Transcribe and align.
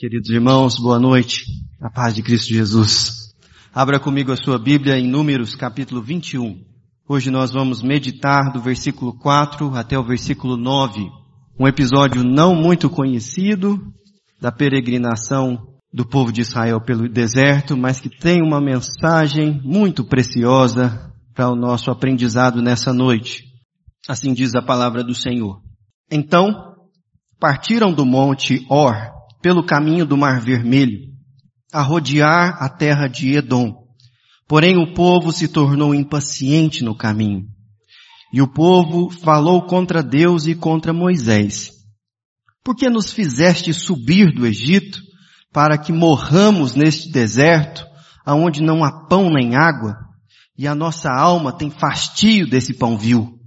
Queridos 0.00 0.30
irmãos, 0.30 0.78
boa 0.78 0.98
noite. 0.98 1.44
A 1.78 1.90
paz 1.90 2.14
de 2.14 2.22
Cristo 2.22 2.54
Jesus. 2.54 3.34
Abra 3.70 4.00
comigo 4.00 4.32
a 4.32 4.36
sua 4.36 4.58
Bíblia 4.58 4.98
em 4.98 5.06
Números 5.06 5.54
capítulo 5.54 6.00
21. 6.00 6.64
Hoje 7.06 7.30
nós 7.30 7.52
vamos 7.52 7.82
meditar 7.82 8.50
do 8.50 8.62
versículo 8.62 9.12
4 9.18 9.74
até 9.74 9.98
o 9.98 10.02
versículo 10.02 10.56
9. 10.56 11.06
Um 11.60 11.68
episódio 11.68 12.24
não 12.24 12.54
muito 12.54 12.88
conhecido 12.88 13.78
da 14.40 14.50
peregrinação 14.50 15.58
do 15.92 16.08
povo 16.08 16.32
de 16.32 16.40
Israel 16.40 16.80
pelo 16.80 17.06
deserto, 17.06 17.76
mas 17.76 18.00
que 18.00 18.08
tem 18.08 18.40
uma 18.42 18.58
mensagem 18.58 19.60
muito 19.62 20.02
preciosa 20.02 21.12
para 21.34 21.50
o 21.50 21.54
nosso 21.54 21.90
aprendizado 21.90 22.62
nessa 22.62 22.90
noite. 22.90 23.44
Assim 24.08 24.32
diz 24.32 24.54
a 24.54 24.62
palavra 24.62 25.04
do 25.04 25.14
Senhor. 25.14 25.60
Então, 26.10 26.48
partiram 27.38 27.92
do 27.92 28.06
monte 28.06 28.64
Or, 28.70 29.19
pelo 29.42 29.64
caminho 29.64 30.04
do 30.04 30.16
Mar 30.16 30.40
Vermelho, 30.40 30.98
a 31.72 31.82
rodear 31.82 32.62
a 32.62 32.68
terra 32.68 33.06
de 33.08 33.36
Edom. 33.36 33.74
Porém 34.46 34.76
o 34.76 34.92
povo 34.94 35.32
se 35.32 35.48
tornou 35.48 35.94
impaciente 35.94 36.82
no 36.82 36.96
caminho. 36.96 37.44
E 38.32 38.42
o 38.42 38.48
povo 38.48 39.10
falou 39.10 39.62
contra 39.62 40.02
Deus 40.02 40.46
e 40.46 40.54
contra 40.54 40.92
Moisés. 40.92 41.70
Por 42.62 42.76
que 42.76 42.88
nos 42.90 43.12
fizeste 43.12 43.72
subir 43.72 44.32
do 44.34 44.46
Egito 44.46 45.00
para 45.52 45.78
que 45.78 45.92
morramos 45.92 46.74
neste 46.74 47.10
deserto, 47.10 47.84
aonde 48.24 48.62
não 48.62 48.84
há 48.84 49.06
pão 49.06 49.30
nem 49.30 49.56
água, 49.56 49.96
e 50.56 50.66
a 50.66 50.74
nossa 50.74 51.10
alma 51.10 51.52
tem 51.52 51.70
fastio 51.70 52.48
desse 52.48 52.74
pão 52.74 52.96
vil? 52.96 53.38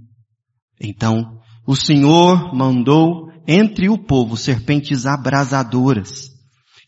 Então 0.80 1.38
o 1.66 1.74
Senhor 1.74 2.54
mandou 2.54 3.30
entre 3.46 3.88
o 3.88 3.98
povo 3.98 4.36
serpentes 4.36 5.06
abrasadoras, 5.06 6.30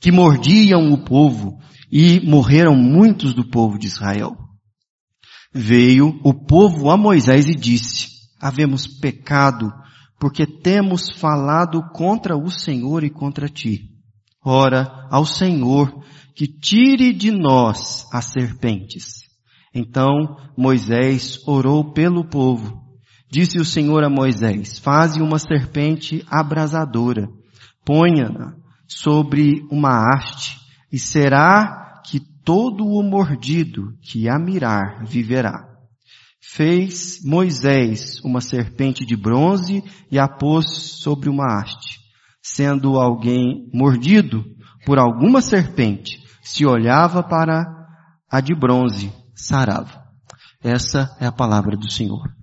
que 0.01 0.13
mordiam 0.13 0.93
o 0.93 1.05
povo, 1.05 1.59
e 1.91 2.21
morreram 2.21 2.75
muitos 2.75 3.33
do 3.33 3.49
povo 3.49 3.79
de 3.79 3.87
Israel. 3.87 4.37
Veio 5.55 6.21
o 6.25 6.35
povo 6.35 6.91
a 6.91 6.97
Moisés 6.97 7.49
e 7.49 7.55
disse, 7.55 8.09
havemos 8.41 8.87
pecado, 8.87 9.73
porque 10.19 10.47
temos 10.47 11.11
falado 11.11 11.83
contra 11.93 12.37
o 12.37 12.51
Senhor 12.51 13.05
e 13.05 13.11
contra 13.11 13.49
ti. 13.49 13.91
Ora, 14.45 15.07
ao 15.11 15.25
Senhor, 15.25 16.05
que 16.35 16.47
tire 16.47 17.13
de 17.13 17.31
nós 17.31 18.07
as 18.13 18.27
serpentes. 18.27 19.23
Então 19.75 20.37
Moisés 20.57 21.39
orou 21.47 21.93
pelo 21.93 22.29
povo, 22.29 22.86
Disse 23.31 23.59
o 23.59 23.65
Senhor 23.65 24.05
a 24.05 24.11
Moisés, 24.11 24.79
faze 24.79 25.21
uma 25.21 25.39
serpente 25.39 26.25
abrasadora, 26.31 27.29
ponha-na 27.85 28.55
sobre 28.87 29.67
uma 29.71 29.99
haste, 29.99 30.57
e 30.93 30.99
será 30.99 32.01
que 32.05 32.21
todo 32.45 32.87
o 32.87 33.03
mordido 33.03 33.93
que 34.01 34.29
a 34.29 34.39
mirar 34.39 35.05
viverá. 35.05 35.67
Fez 36.41 37.19
Moisés 37.25 38.21
uma 38.25 38.41
serpente 38.41 39.05
de 39.05 39.17
bronze 39.17 39.83
e 40.11 40.19
a 40.19 40.29
pôs 40.29 40.67
sobre 41.01 41.29
uma 41.29 41.59
haste. 41.59 41.99
Sendo 42.41 42.97
alguém 42.97 43.69
mordido 43.75 44.45
por 44.87 44.99
alguma 44.99 45.41
serpente, 45.41 46.23
se 46.41 46.65
olhava 46.65 47.21
para 47.21 47.67
a 48.31 48.41
de 48.41 48.55
bronze, 48.55 49.13
sarava. 49.35 50.05
Essa 50.63 51.17
é 51.21 51.27
a 51.27 51.33
palavra 51.33 51.77
do 51.77 51.91
Senhor. 51.91 52.36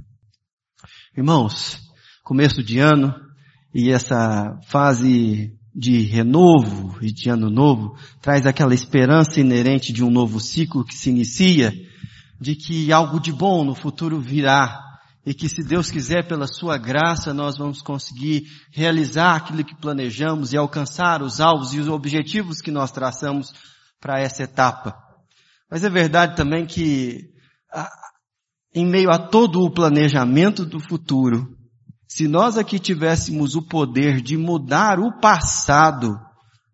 Irmãos, 1.15 1.79
começo 2.23 2.63
de 2.63 2.79
ano 2.79 3.13
e 3.71 3.91
essa 3.91 4.59
fase 4.65 5.55
de 5.71 6.01
renovo 6.01 6.97
e 7.03 7.13
de 7.13 7.29
ano 7.29 7.51
novo 7.51 7.95
traz 8.19 8.47
aquela 8.47 8.73
esperança 8.73 9.39
inerente 9.39 9.93
de 9.93 10.03
um 10.03 10.09
novo 10.09 10.39
ciclo 10.39 10.83
que 10.83 10.95
se 10.95 11.11
inicia, 11.11 11.71
de 12.41 12.55
que 12.55 12.91
algo 12.91 13.19
de 13.19 13.31
bom 13.31 13.63
no 13.63 13.75
futuro 13.75 14.19
virá 14.19 14.79
e 15.23 15.35
que 15.35 15.47
se 15.47 15.63
Deus 15.63 15.91
quiser 15.91 16.27
pela 16.27 16.47
sua 16.47 16.79
graça 16.79 17.31
nós 17.31 17.59
vamos 17.59 17.83
conseguir 17.83 18.47
realizar 18.71 19.35
aquilo 19.35 19.63
que 19.63 19.79
planejamos 19.79 20.51
e 20.51 20.57
alcançar 20.57 21.21
os 21.21 21.39
alvos 21.39 21.75
e 21.75 21.79
os 21.79 21.89
objetivos 21.89 22.59
que 22.59 22.71
nós 22.71 22.89
traçamos 22.89 23.53
para 24.01 24.19
essa 24.19 24.41
etapa. 24.41 24.97
Mas 25.69 25.83
é 25.83 25.91
verdade 25.91 26.35
também 26.35 26.65
que 26.65 27.29
em 28.73 28.85
meio 28.85 29.11
a 29.11 29.17
todo 29.17 29.61
o 29.61 29.71
planejamento 29.71 30.65
do 30.65 30.79
futuro, 30.79 31.47
se 32.07 32.27
nós 32.27 32.57
aqui 32.57 32.79
tivéssemos 32.79 33.55
o 33.55 33.61
poder 33.61 34.21
de 34.21 34.37
mudar 34.37 34.99
o 34.99 35.19
passado, 35.19 36.15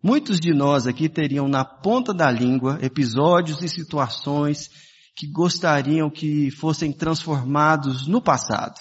muitos 0.03 0.39
de 0.39 0.53
nós 0.53 0.87
aqui 0.87 1.07
teriam 1.07 1.47
na 1.47 1.63
ponta 1.63 2.13
da 2.13 2.29
língua 2.29 2.77
episódios 2.81 3.61
e 3.61 3.69
situações 3.69 4.69
que 5.15 5.31
gostariam 5.31 6.09
que 6.09 6.51
fossem 6.51 6.91
transformados 6.91 8.07
no 8.07 8.21
passado. 8.21 8.79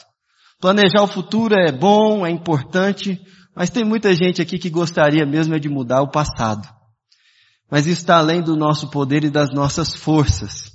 Planejar 0.61 1.03
o 1.03 1.09
futuro 1.09 1.55
é 1.55 1.71
bom, 1.71 2.27
é 2.27 2.31
importante, 2.31 3.21
mas 3.55 3.71
tem 3.71 3.85
muita 3.85 4.15
gente 4.15 4.43
aqui 4.43 4.59
que 4.59 4.71
gostaria 4.71 5.25
mesmo 5.25 5.59
de 5.59 5.69
mudar 5.69 6.03
o 6.03 6.11
passado. 6.11 6.69
Mas 7.71 7.87
isso 7.87 8.01
está 8.01 8.19
além 8.19 8.43
do 8.43 8.57
nosso 8.57 8.91
poder 8.91 9.25
e 9.25 9.31
das 9.31 9.51
nossas 9.53 9.95
forças. 9.95 10.73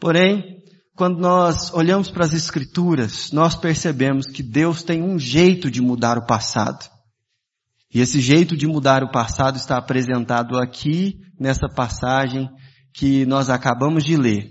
Porém, 0.00 0.63
quando 0.96 1.18
nós 1.18 1.72
olhamos 1.72 2.08
para 2.08 2.24
as 2.24 2.32
escrituras, 2.32 3.32
nós 3.32 3.56
percebemos 3.56 4.26
que 4.26 4.42
Deus 4.42 4.82
tem 4.82 5.02
um 5.02 5.18
jeito 5.18 5.70
de 5.70 5.82
mudar 5.82 6.16
o 6.16 6.26
passado. 6.26 6.88
E 7.92 8.00
esse 8.00 8.20
jeito 8.20 8.56
de 8.56 8.66
mudar 8.66 9.02
o 9.02 9.10
passado 9.10 9.56
está 9.56 9.76
apresentado 9.76 10.56
aqui 10.56 11.18
nessa 11.38 11.68
passagem 11.68 12.48
que 12.92 13.26
nós 13.26 13.50
acabamos 13.50 14.04
de 14.04 14.16
ler. 14.16 14.50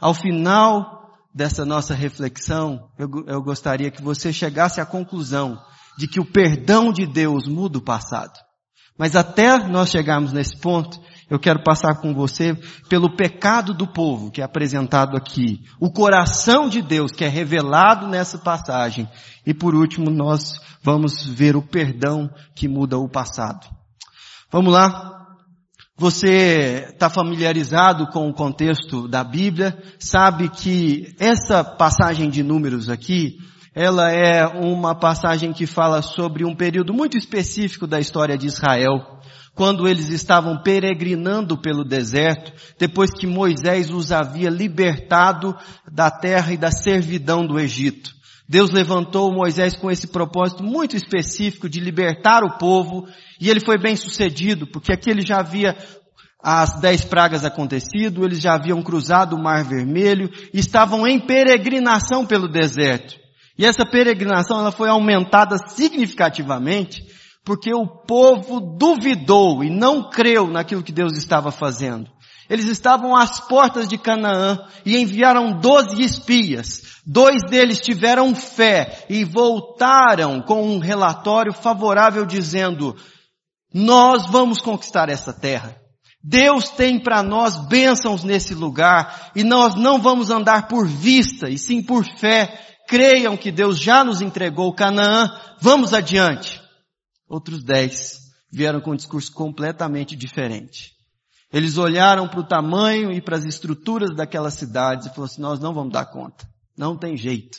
Ao 0.00 0.14
final 0.14 1.10
dessa 1.34 1.64
nossa 1.66 1.94
reflexão, 1.94 2.88
eu, 2.98 3.08
eu 3.26 3.42
gostaria 3.42 3.90
que 3.90 4.02
você 4.02 4.32
chegasse 4.32 4.80
à 4.80 4.86
conclusão 4.86 5.58
de 5.98 6.08
que 6.08 6.20
o 6.20 6.30
perdão 6.30 6.92
de 6.92 7.06
Deus 7.06 7.46
muda 7.46 7.78
o 7.78 7.84
passado. 7.84 8.38
Mas 8.98 9.16
até 9.16 9.58
nós 9.68 9.90
chegarmos 9.90 10.32
nesse 10.32 10.56
ponto, 10.56 10.98
eu 11.34 11.40
quero 11.40 11.62
passar 11.62 11.96
com 11.96 12.14
você 12.14 12.56
pelo 12.88 13.16
pecado 13.16 13.74
do 13.74 13.86
povo 13.86 14.30
que 14.30 14.40
é 14.40 14.44
apresentado 14.44 15.16
aqui, 15.16 15.62
o 15.80 15.90
coração 15.90 16.68
de 16.68 16.80
Deus 16.80 17.10
que 17.12 17.24
é 17.24 17.28
revelado 17.28 18.06
nessa 18.06 18.38
passagem, 18.38 19.08
e 19.44 19.52
por 19.52 19.74
último 19.74 20.10
nós 20.10 20.54
vamos 20.82 21.26
ver 21.26 21.56
o 21.56 21.62
perdão 21.62 22.30
que 22.54 22.68
muda 22.68 22.98
o 22.98 23.08
passado. 23.08 23.66
Vamos 24.50 24.72
lá? 24.72 25.12
Você 25.96 26.88
está 26.92 27.08
familiarizado 27.08 28.06
com 28.08 28.28
o 28.28 28.34
contexto 28.34 29.08
da 29.08 29.24
Bíblia, 29.24 29.76
sabe 29.98 30.48
que 30.48 31.14
essa 31.18 31.64
passagem 31.64 32.30
de 32.30 32.42
números 32.42 32.88
aqui, 32.88 33.38
ela 33.74 34.10
é 34.10 34.46
uma 34.46 34.94
passagem 34.94 35.52
que 35.52 35.66
fala 35.66 36.00
sobre 36.00 36.44
um 36.44 36.54
período 36.54 36.92
muito 36.92 37.16
específico 37.16 37.86
da 37.86 37.98
história 37.98 38.38
de 38.38 38.46
Israel 38.46 39.13
quando 39.54 39.86
eles 39.86 40.08
estavam 40.08 40.60
peregrinando 40.60 41.56
pelo 41.56 41.84
deserto, 41.84 42.52
depois 42.78 43.10
que 43.10 43.26
Moisés 43.26 43.90
os 43.90 44.10
havia 44.10 44.50
libertado 44.50 45.56
da 45.90 46.10
terra 46.10 46.52
e 46.52 46.56
da 46.56 46.72
servidão 46.72 47.46
do 47.46 47.58
Egito. 47.58 48.12
Deus 48.48 48.70
levantou 48.70 49.32
Moisés 49.32 49.74
com 49.76 49.90
esse 49.90 50.08
propósito 50.08 50.62
muito 50.62 50.96
específico 50.96 51.68
de 51.68 51.80
libertar 51.80 52.42
o 52.42 52.58
povo, 52.58 53.06
e 53.40 53.48
ele 53.48 53.60
foi 53.60 53.78
bem 53.78 53.96
sucedido, 53.96 54.66
porque 54.66 54.92
aqui 54.92 55.08
ele 55.08 55.22
já 55.24 55.38
havia 55.38 55.76
as 56.42 56.78
dez 56.78 57.02
pragas 57.04 57.42
acontecido, 57.44 58.22
eles 58.22 58.40
já 58.40 58.54
haviam 58.54 58.82
cruzado 58.82 59.34
o 59.34 59.42
Mar 59.42 59.64
Vermelho, 59.64 60.30
estavam 60.52 61.06
em 61.06 61.18
peregrinação 61.18 62.26
pelo 62.26 62.48
deserto. 62.48 63.14
E 63.56 63.64
essa 63.64 63.86
peregrinação 63.86 64.58
ela 64.58 64.72
foi 64.72 64.90
aumentada 64.90 65.56
significativamente 65.68 67.13
porque 67.44 67.74
o 67.74 67.86
povo 67.86 68.60
duvidou 68.60 69.62
e 69.62 69.68
não 69.68 70.08
creu 70.08 70.48
naquilo 70.48 70.82
que 70.82 70.92
Deus 70.92 71.16
estava 71.16 71.50
fazendo. 71.50 72.10
Eles 72.48 72.66
estavam 72.66 73.16
às 73.16 73.40
portas 73.40 73.88
de 73.88 73.98
Canaã 73.98 74.58
e 74.84 74.96
enviaram 74.96 75.58
doze 75.58 76.02
espias. 76.02 77.00
Dois 77.06 77.42
deles 77.48 77.80
tiveram 77.80 78.34
fé 78.34 79.04
e 79.08 79.24
voltaram 79.24 80.40
com 80.42 80.62
um 80.62 80.78
relatório 80.78 81.52
favorável 81.52 82.24
dizendo, 82.24 82.96
nós 83.72 84.26
vamos 84.30 84.60
conquistar 84.60 85.08
essa 85.08 85.32
terra. 85.32 85.76
Deus 86.22 86.70
tem 86.70 86.98
para 86.98 87.22
nós 87.22 87.68
bênçãos 87.68 88.24
nesse 88.24 88.54
lugar 88.54 89.30
e 89.36 89.44
nós 89.44 89.74
não 89.74 90.00
vamos 90.00 90.30
andar 90.30 90.68
por 90.68 90.86
vista 90.86 91.50
e 91.50 91.58
sim 91.58 91.82
por 91.82 92.04
fé. 92.18 92.58
Creiam 92.88 93.36
que 93.36 93.50
Deus 93.50 93.78
já 93.78 94.02
nos 94.02 94.22
entregou 94.22 94.74
Canaã. 94.74 95.30
Vamos 95.60 95.92
adiante. 95.92 96.63
Outros 97.28 97.62
dez 97.62 98.20
vieram 98.52 98.80
com 98.80 98.92
um 98.92 98.96
discurso 98.96 99.32
completamente 99.32 100.14
diferente. 100.14 100.92
Eles 101.52 101.78
olharam 101.78 102.28
para 102.28 102.40
o 102.40 102.46
tamanho 102.46 103.12
e 103.12 103.20
para 103.20 103.36
as 103.36 103.44
estruturas 103.44 104.14
daquelas 104.16 104.54
cidades 104.54 105.06
e 105.06 105.10
falaram 105.10 105.24
assim, 105.24 105.42
nós 105.42 105.60
não 105.60 105.72
vamos 105.72 105.92
dar 105.92 106.06
conta. 106.06 106.46
Não 106.76 106.96
tem 106.96 107.16
jeito. 107.16 107.58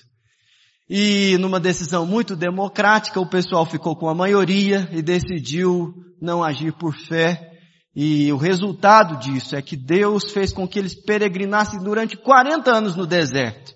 E 0.90 1.38
numa 1.40 1.60
decisão 1.60 2.06
muito 2.06 2.36
democrática, 2.36 3.20
o 3.20 3.30
pessoal 3.30 3.66
ficou 3.66 3.96
com 3.96 4.08
a 4.08 4.14
maioria 4.14 4.88
e 4.92 5.02
decidiu 5.02 5.94
não 6.22 6.44
agir 6.44 6.74
por 6.74 6.94
fé. 6.94 7.54
E 7.96 8.32
o 8.32 8.38
resultado 8.38 9.18
disso 9.18 9.56
é 9.56 9.62
que 9.62 9.78
Deus 9.78 10.32
fez 10.32 10.52
com 10.52 10.68
que 10.68 10.78
eles 10.78 10.94
peregrinassem 10.94 11.80
durante 11.80 12.18
40 12.18 12.70
anos 12.70 12.96
no 12.96 13.08
deserto. 13.08 13.74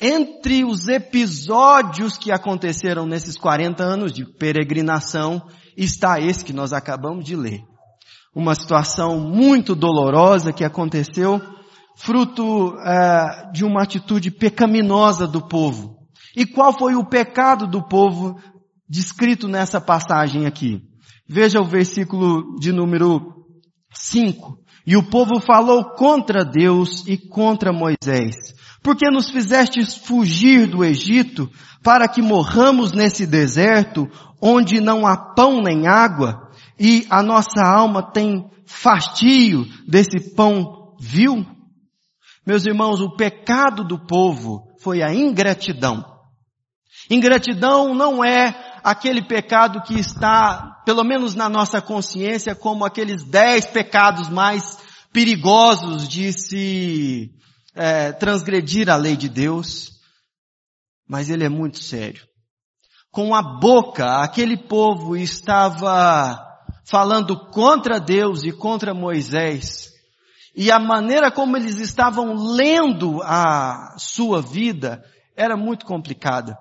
Entre 0.00 0.64
os 0.64 0.88
episódios 0.88 2.18
que 2.18 2.32
aconteceram 2.32 3.06
nesses 3.06 3.36
40 3.36 3.82
anos 3.82 4.12
de 4.12 4.24
peregrinação, 4.24 5.46
está 5.76 6.20
esse 6.20 6.44
que 6.44 6.52
nós 6.52 6.72
acabamos 6.72 7.24
de 7.24 7.36
ler. 7.36 7.60
Uma 8.34 8.54
situação 8.54 9.20
muito 9.20 9.74
dolorosa 9.74 10.52
que 10.52 10.64
aconteceu, 10.64 11.40
fruto 11.96 12.76
é, 12.78 13.50
de 13.52 13.64
uma 13.64 13.82
atitude 13.82 14.30
pecaminosa 14.30 15.28
do 15.28 15.40
povo. 15.40 15.96
E 16.36 16.44
qual 16.44 16.76
foi 16.76 16.96
o 16.96 17.04
pecado 17.04 17.66
do 17.66 17.86
povo 17.86 18.36
descrito 18.88 19.46
nessa 19.46 19.80
passagem 19.80 20.46
aqui? 20.46 20.82
Veja 21.28 21.60
o 21.60 21.64
versículo 21.64 22.58
de 22.58 22.72
número 22.72 23.46
5. 23.92 24.63
E 24.86 24.96
o 24.96 25.02
povo 25.02 25.40
falou 25.40 25.84
contra 25.92 26.44
Deus 26.44 27.06
e 27.06 27.16
contra 27.16 27.72
Moisés. 27.72 28.54
Porque 28.82 29.08
nos 29.10 29.30
fizestes 29.30 29.94
fugir 29.94 30.66
do 30.66 30.84
Egito 30.84 31.50
para 31.82 32.06
que 32.06 32.20
morramos 32.20 32.92
nesse 32.92 33.26
deserto 33.26 34.06
onde 34.40 34.80
não 34.80 35.06
há 35.06 35.16
pão 35.16 35.62
nem 35.62 35.86
água 35.86 36.50
e 36.78 37.06
a 37.08 37.22
nossa 37.22 37.64
alma 37.64 38.02
tem 38.12 38.50
fastio 38.66 39.64
desse 39.88 40.34
pão 40.34 40.94
vil? 41.00 41.46
Meus 42.46 42.66
irmãos, 42.66 43.00
o 43.00 43.16
pecado 43.16 43.84
do 43.84 43.98
povo 43.98 44.74
foi 44.82 45.02
a 45.02 45.14
ingratidão. 45.14 46.04
Ingratidão 47.10 47.94
não 47.94 48.22
é 48.22 48.63
aquele 48.84 49.22
pecado 49.22 49.80
que 49.80 49.98
está, 49.98 50.82
pelo 50.84 51.02
menos 51.02 51.34
na 51.34 51.48
nossa 51.48 51.80
consciência, 51.80 52.54
como 52.54 52.84
aqueles 52.84 53.24
dez 53.24 53.64
pecados 53.64 54.28
mais 54.28 54.76
perigosos 55.10 56.06
de 56.06 56.30
se 56.34 57.30
é, 57.74 58.12
transgredir 58.12 58.90
a 58.90 58.96
lei 58.96 59.16
de 59.16 59.30
Deus, 59.30 59.92
mas 61.08 61.30
ele 61.30 61.44
é 61.44 61.48
muito 61.48 61.78
sério. 61.78 62.26
Com 63.10 63.34
a 63.34 63.42
boca, 63.42 64.22
aquele 64.22 64.56
povo 64.56 65.16
estava 65.16 66.38
falando 66.84 67.48
contra 67.50 67.98
Deus 67.98 68.44
e 68.44 68.52
contra 68.52 68.92
Moisés, 68.92 69.94
e 70.54 70.70
a 70.70 70.78
maneira 70.78 71.30
como 71.30 71.56
eles 71.56 71.80
estavam 71.80 72.34
lendo 72.34 73.22
a 73.22 73.94
sua 73.96 74.42
vida 74.42 75.02
era 75.34 75.56
muito 75.56 75.86
complicada. 75.86 76.58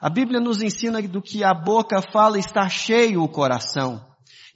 A 0.00 0.08
Bíblia 0.08 0.40
nos 0.40 0.62
ensina 0.62 1.02
do 1.02 1.20
que 1.20 1.44
a 1.44 1.52
boca 1.52 2.00
fala 2.00 2.38
está 2.38 2.68
cheio 2.68 3.22
o 3.22 3.28
coração. 3.28 4.02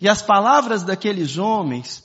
E 0.01 0.09
as 0.09 0.23
palavras 0.23 0.83
daqueles 0.83 1.37
homens 1.37 2.03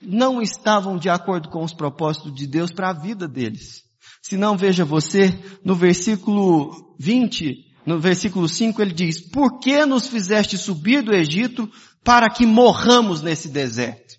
não 0.00 0.42
estavam 0.42 0.98
de 0.98 1.08
acordo 1.08 1.48
com 1.48 1.62
os 1.62 1.72
propósitos 1.72 2.34
de 2.34 2.46
Deus 2.46 2.72
para 2.72 2.90
a 2.90 2.92
vida 2.92 3.28
deles. 3.28 3.84
Se 4.20 4.36
não, 4.36 4.56
veja 4.56 4.84
você, 4.84 5.32
no 5.64 5.76
versículo 5.76 6.96
20, 6.98 7.54
no 7.86 8.00
versículo 8.00 8.48
5 8.48 8.82
ele 8.82 8.92
diz, 8.92 9.20
por 9.20 9.60
que 9.60 9.86
nos 9.86 10.08
fizeste 10.08 10.58
subir 10.58 11.02
do 11.02 11.14
Egito 11.14 11.70
para 12.02 12.28
que 12.28 12.44
morramos 12.44 13.22
nesse 13.22 13.48
deserto? 13.48 14.16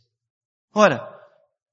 Ora, 0.74 1.17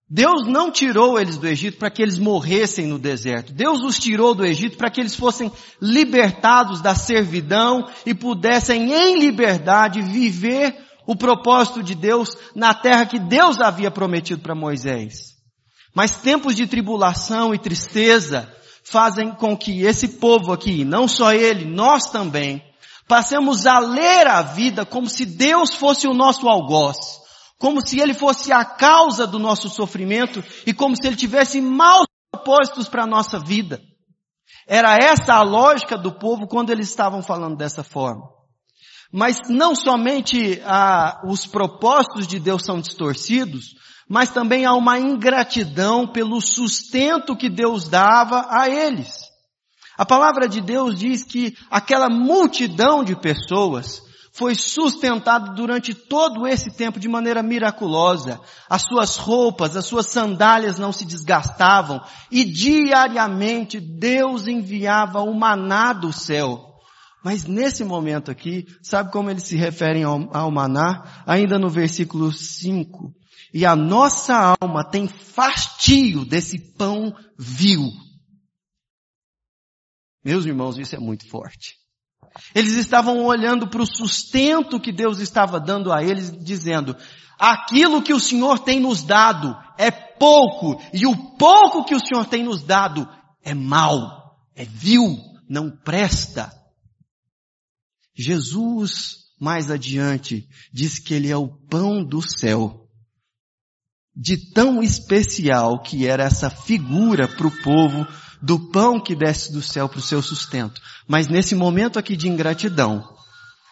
Deus 0.09 0.47
não 0.47 0.71
tirou 0.71 1.19
eles 1.19 1.39
do 1.39 1.49
Egito 1.49 1.79
para 1.79 1.91
que 1.91 2.03
eles 2.03 2.19
morressem 2.19 2.87
no 2.87 2.99
deserto. 2.99 3.53
Deus 3.53 3.83
os 3.83 3.99
tirou 3.99 4.35
do 4.35 4.45
Egito 4.45 4.77
para 4.77 4.91
que 4.91 5.01
eles 5.01 5.15
fossem 5.15 5.51
libertados 5.81 6.83
da 6.83 6.95
servidão 6.95 7.89
e 8.05 8.15
pudessem 8.15 8.93
em 8.93 9.19
liberdade 9.19 10.03
viver 10.03 10.77
o 11.07 11.17
propósito 11.17 11.83
de 11.83 11.95
Deus 11.95 12.37
na 12.55 12.75
terra 12.75 13.07
que 13.07 13.19
Deus 13.19 13.61
havia 13.61 13.91
prometido 13.91 14.43
para 14.43 14.55
Moisés. 14.55 15.35
Mas 15.95 16.19
tempos 16.19 16.55
de 16.55 16.67
tribulação 16.67 17.55
e 17.55 17.59
tristeza 17.59 18.53
fazem 18.85 19.31
com 19.31 19.57
que 19.57 19.83
esse 19.83 20.09
povo 20.09 20.53
aqui, 20.53 20.85
não 20.85 21.09
só 21.09 21.33
ele, 21.33 21.65
nós 21.65 22.11
também, 22.11 22.63
passemos 23.09 23.67
a 23.67 23.79
ler 23.79 24.27
a 24.27 24.43
vida 24.43 24.85
como 24.85 25.09
se 25.09 25.25
Deus 25.25 25.75
fosse 25.75 26.07
o 26.07 26.15
nosso 26.15 26.47
algoz 26.47 27.24
como 27.65 27.81
se 27.81 27.99
ele 27.99 28.13
fosse 28.13 28.53
a 28.53 28.63
causa 28.63 29.27
do 29.27 29.39
nosso 29.39 29.71
sofrimento 29.71 30.45
e 30.67 30.75
como 30.75 30.95
se 30.95 31.07
ele 31.07 31.17
tivesse 31.17 31.63
maus 31.63 32.05
propósitos 32.31 32.91
para 32.91 33.05
a 33.05 33.07
nossa 33.07 33.39
vida. 33.39 33.81
Era 34.69 34.99
essa 34.99 35.33
a 35.33 35.43
lógica 35.43 35.97
do 35.97 36.13
povo 36.13 36.47
quando 36.47 36.69
eles 36.69 36.91
estavam 36.91 37.23
falando 37.23 37.57
dessa 37.57 37.83
forma. 37.83 38.29
Mas 39.11 39.49
não 39.49 39.75
somente 39.75 40.61
ah, 40.67 41.23
os 41.27 41.47
propósitos 41.47 42.27
de 42.27 42.39
Deus 42.39 42.63
são 42.63 42.83
distorcidos, 42.83 43.69
mas 44.07 44.29
também 44.29 44.67
há 44.67 44.75
uma 44.75 44.99
ingratidão 44.99 46.07
pelo 46.07 46.43
sustento 46.43 47.35
que 47.35 47.49
Deus 47.49 47.89
dava 47.89 48.47
a 48.51 48.69
eles. 48.69 49.11
A 49.97 50.05
palavra 50.05 50.47
de 50.51 50.61
Deus 50.61 50.99
diz 50.99 51.25
que 51.25 51.57
aquela 51.71 52.11
multidão 52.11 53.03
de 53.03 53.17
pessoas 53.17 54.03
foi 54.35 54.57
sustentado 54.57 55.55
durante 55.55 55.95
todo 55.95 56.45
esse 56.45 56.77
tempo 56.77 56.99
de 56.99 57.09
maneira 57.09 57.41
miraculosa. 57.41 58.41
As 58.69 58.83
suas 58.83 59.17
roupas, 59.17 59.77
as 59.77 59.87
suas 59.87 60.09
sandálias 60.09 60.77
não 60.77 60.93
se 60.93 61.05
desgastavam 61.05 62.03
e 62.33 62.45
diariamente 62.45 63.79
Deus 63.79 64.49
enviava 64.49 65.21
o 65.21 65.33
maná 65.33 65.93
do 65.93 66.13
céu. 66.13 66.75
Mas 67.25 67.45
nesse 67.45 67.85
momento 67.85 68.29
aqui, 68.29 68.67
sabe 68.83 69.13
como 69.13 69.31
eles 69.31 69.45
se 69.45 69.57
referem 69.57 70.03
ao, 70.03 70.29
ao 70.37 70.51
maná? 70.51 71.23
Ainda 71.25 71.57
no 71.57 71.71
versículo 71.71 72.33
5. 72.33 73.15
E 73.55 73.65
a 73.65 73.77
nossa 73.77 74.57
alma 74.61 74.83
tem 74.83 75.07
fastio 75.07 76.25
desse 76.25 76.59
pão 76.77 77.15
vil. 77.39 77.89
Meus 80.25 80.45
irmãos, 80.45 80.77
isso 80.77 80.97
é 80.97 80.99
muito 80.99 81.25
forte. 81.29 81.84
Eles 82.55 82.73
estavam 82.75 83.25
olhando 83.25 83.69
para 83.69 83.83
o 83.83 83.87
sustento 83.87 84.81
que 84.81 84.93
Deus 84.93 85.19
estava 85.19 85.61
dando 85.61 85.93
a 85.93 86.03
eles, 86.03 86.33
dizendo, 86.43 86.97
aquilo 87.39 88.03
que 88.03 88.13
o 88.13 88.21
Senhor 88.21 88.59
tem 88.59 88.81
nos 88.81 89.03
dado 89.03 89.57
é 89.79 89.91
pouco, 89.91 90.81
e 90.93 91.07
o 91.07 91.17
pouco 91.37 91.85
que 91.85 91.95
o 91.95 92.01
Senhor 92.01 92.27
tem 92.27 92.43
nos 92.43 92.63
dado 92.63 93.09
é 93.43 93.55
mal, 93.55 94.39
é 94.55 94.65
vil, 94.65 95.17
não 95.49 95.71
presta. 95.71 96.53
Jesus, 98.17 99.25
mais 99.41 99.71
adiante, 99.71 100.49
diz 100.73 100.99
que 100.99 101.15
Ele 101.15 101.31
é 101.31 101.37
o 101.37 101.49
pão 101.49 102.05
do 102.05 102.23
céu. 102.23 102.89
De 104.17 104.53
tão 104.53 104.81
especial 104.81 105.83
que 105.83 106.07
era 106.07 106.23
essa 106.23 106.49
figura 106.49 107.27
para 107.27 107.49
o 107.49 107.63
povo 107.63 108.07
do 108.45 108.59
pão 108.59 109.01
que 109.01 109.15
desce 109.15 109.51
do 109.51 109.63
céu 109.63 109.89
para 109.89 109.99
o 109.99 110.03
seu 110.03 110.21
sustento. 110.21 110.81
Mas 111.09 111.29
nesse 111.29 111.55
momento 111.55 111.99
aqui 111.99 112.15
de 112.15 112.29
ingratidão, 112.29 113.03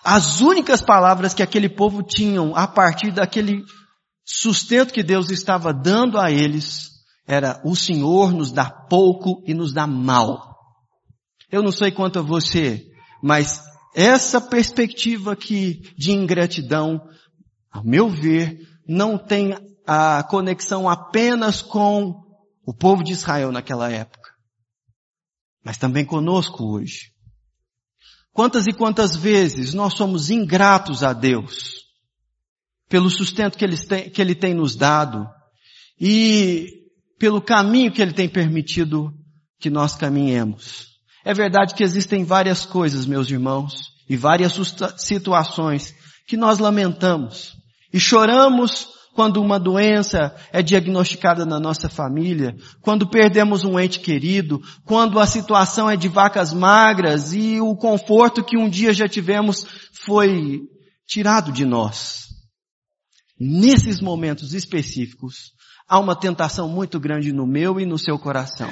as 0.02 0.40
únicas 0.40 0.80
palavras 0.80 1.34
que 1.34 1.42
aquele 1.42 1.68
povo 1.68 2.02
tinham 2.02 2.56
a 2.56 2.66
partir 2.66 3.12
daquele 3.12 3.62
sustento 4.24 4.94
que 4.94 5.02
Deus 5.02 5.30
estava 5.30 5.74
dando 5.74 6.18
a 6.18 6.30
eles 6.30 6.90
era 7.26 7.60
o 7.64 7.76
Senhor 7.76 8.32
nos 8.32 8.50
dá 8.50 8.68
pouco 8.70 9.42
e 9.46 9.52
nos 9.52 9.74
dá 9.74 9.86
mal. 9.86 10.56
Eu 11.50 11.62
não 11.62 11.70
sei 11.70 11.90
quanto 11.92 12.18
a 12.18 12.22
você, 12.22 12.82
mas 13.22 13.62
essa 13.94 14.40
perspectiva 14.40 15.32
aqui 15.32 15.82
de 15.98 16.12
ingratidão, 16.12 16.98
ao 17.70 17.84
meu 17.84 18.08
ver, 18.08 18.58
não 18.88 19.18
tem 19.18 19.54
a 19.86 20.22
conexão 20.22 20.88
apenas 20.88 21.60
com 21.60 22.14
o 22.66 22.72
povo 22.72 23.04
de 23.04 23.12
Israel 23.12 23.52
naquela 23.52 23.90
época 23.90 24.21
mas 25.64 25.78
também 25.78 26.04
conosco 26.04 26.64
hoje. 26.64 27.12
Quantas 28.32 28.66
e 28.66 28.72
quantas 28.72 29.14
vezes 29.14 29.74
nós 29.74 29.94
somos 29.94 30.30
ingratos 30.30 31.02
a 31.02 31.12
Deus 31.12 31.82
pelo 32.88 33.10
sustento 33.10 33.56
que 33.56 33.64
ele, 33.64 33.76
tem, 33.76 34.10
que 34.10 34.20
ele 34.20 34.34
tem 34.34 34.54
nos 34.54 34.74
dado 34.74 35.26
e 36.00 36.82
pelo 37.22 37.40
caminho 37.40 37.92
que 37.92 38.02
Ele 38.02 38.12
tem 38.12 38.28
permitido 38.28 39.14
que 39.60 39.70
nós 39.70 39.94
caminhemos. 39.94 40.88
É 41.24 41.32
verdade 41.32 41.72
que 41.72 41.84
existem 41.84 42.24
várias 42.24 42.66
coisas, 42.66 43.06
meus 43.06 43.30
irmãos, 43.30 43.92
e 44.08 44.16
várias 44.16 44.58
situações 44.96 45.94
que 46.26 46.36
nós 46.36 46.58
lamentamos 46.58 47.56
e 47.92 48.00
choramos 48.00 48.88
quando 49.14 49.40
uma 49.42 49.58
doença 49.58 50.34
é 50.52 50.62
diagnosticada 50.62 51.44
na 51.44 51.60
nossa 51.60 51.88
família, 51.88 52.56
quando 52.80 53.08
perdemos 53.08 53.64
um 53.64 53.78
ente 53.78 54.00
querido, 54.00 54.60
quando 54.84 55.20
a 55.20 55.26
situação 55.26 55.88
é 55.88 55.96
de 55.96 56.08
vacas 56.08 56.52
magras 56.52 57.32
e 57.32 57.60
o 57.60 57.76
conforto 57.76 58.44
que 58.44 58.56
um 58.56 58.68
dia 58.68 58.92
já 58.92 59.06
tivemos 59.06 59.66
foi 59.92 60.62
tirado 61.06 61.52
de 61.52 61.64
nós. 61.64 62.28
Nesses 63.38 64.00
momentos 64.00 64.54
específicos, 64.54 65.52
há 65.88 65.98
uma 65.98 66.16
tentação 66.16 66.68
muito 66.68 66.98
grande 66.98 67.32
no 67.32 67.46
meu 67.46 67.80
e 67.80 67.84
no 67.84 67.98
seu 67.98 68.18
coração. 68.18 68.70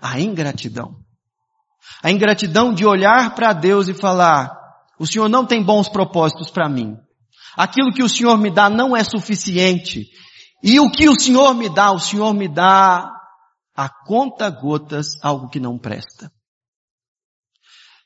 A 0.00 0.20
ingratidão. 0.20 0.96
A 2.02 2.10
ingratidão 2.10 2.72
de 2.72 2.86
olhar 2.86 3.34
para 3.34 3.52
Deus 3.52 3.88
e 3.88 3.94
falar, 3.94 4.50
o 4.98 5.06
Senhor 5.06 5.28
não 5.28 5.44
tem 5.44 5.62
bons 5.62 5.88
propósitos 5.88 6.50
para 6.50 6.68
mim. 6.68 6.96
Aquilo 7.56 7.92
que 7.92 8.02
o 8.02 8.08
Senhor 8.08 8.36
me 8.38 8.50
dá 8.50 8.70
não 8.70 8.96
é 8.96 9.04
suficiente. 9.04 10.06
E 10.62 10.78
o 10.80 10.90
que 10.90 11.08
o 11.08 11.18
Senhor 11.18 11.54
me 11.54 11.68
dá, 11.68 11.92
o 11.92 11.98
Senhor 11.98 12.32
me 12.32 12.48
dá 12.48 13.10
a 13.74 13.88
conta 13.88 14.48
gotas 14.48 15.08
algo 15.22 15.48
que 15.48 15.58
não 15.58 15.78
presta. 15.78 16.30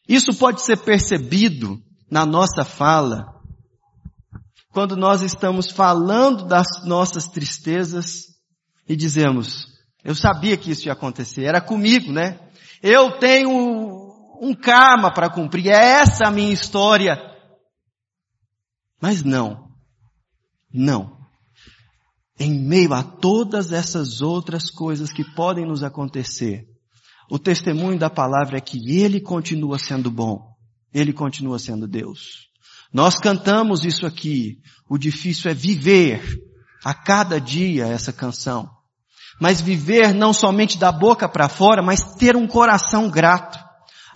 Isso 0.09 0.33
pode 0.35 0.63
ser 0.63 0.79
percebido 0.79 1.79
na 2.11 2.25
nossa 2.25 2.65
fala 2.65 3.37
quando 4.77 4.95
nós 4.95 5.23
estamos 5.23 5.71
falando 5.71 6.45
das 6.45 6.85
nossas 6.85 7.27
tristezas 7.27 8.25
e 8.87 8.95
dizemos, 8.95 9.67
eu 10.05 10.15
sabia 10.15 10.55
que 10.57 10.71
isso 10.71 10.87
ia 10.87 10.93
acontecer, 10.93 11.45
era 11.45 11.63
comigo, 11.63 12.13
né? 12.13 12.39
Eu 12.83 13.19
tenho 13.19 13.49
um 14.39 14.55
karma 14.55 15.11
para 15.11 15.31
cumprir, 15.31 15.69
é 15.69 16.01
essa 16.01 16.27
a 16.27 16.31
minha 16.31 16.53
história. 16.53 17.19
Mas 19.01 19.23
não, 19.23 19.69
não. 20.73 21.17
Em 22.39 22.53
meio 22.53 22.93
a 22.93 23.03
todas 23.03 23.73
essas 23.73 24.21
outras 24.21 24.71
coisas 24.71 25.13
que 25.13 25.25
podem 25.35 25.67
nos 25.67 25.83
acontecer, 25.83 26.67
o 27.31 27.39
testemunho 27.39 27.99
da 27.99 28.11
palavra 28.11 28.59
é 28.59 28.61
que 28.61 28.79
Ele 28.91 29.21
continua 29.21 29.79
sendo 29.79 30.11
bom, 30.11 30.55
Ele 30.93 31.13
continua 31.13 31.59
sendo 31.59 31.89
Deus. 31.89 32.47
Nós 32.93 33.19
cantamos 33.19 33.85
isso 33.85 34.07
aqui. 34.07 34.59
O 34.89 34.97
difícil 34.97 35.51
é 35.51 35.55
viver 35.55 36.23
a 36.85 36.95
cada 36.95 37.41
dia 37.41 37.87
essa 37.87 38.13
canção. 38.13 38.71
Mas 39.41 39.61
viver 39.61 40.15
não 40.15 40.33
somente 40.33 40.79
da 40.79 40.91
boca 40.91 41.29
para 41.29 41.49
fora, 41.49 41.83
mas 41.83 42.15
ter 42.15 42.37
um 42.37 42.47
coração 42.47 43.11
grato. 43.11 43.59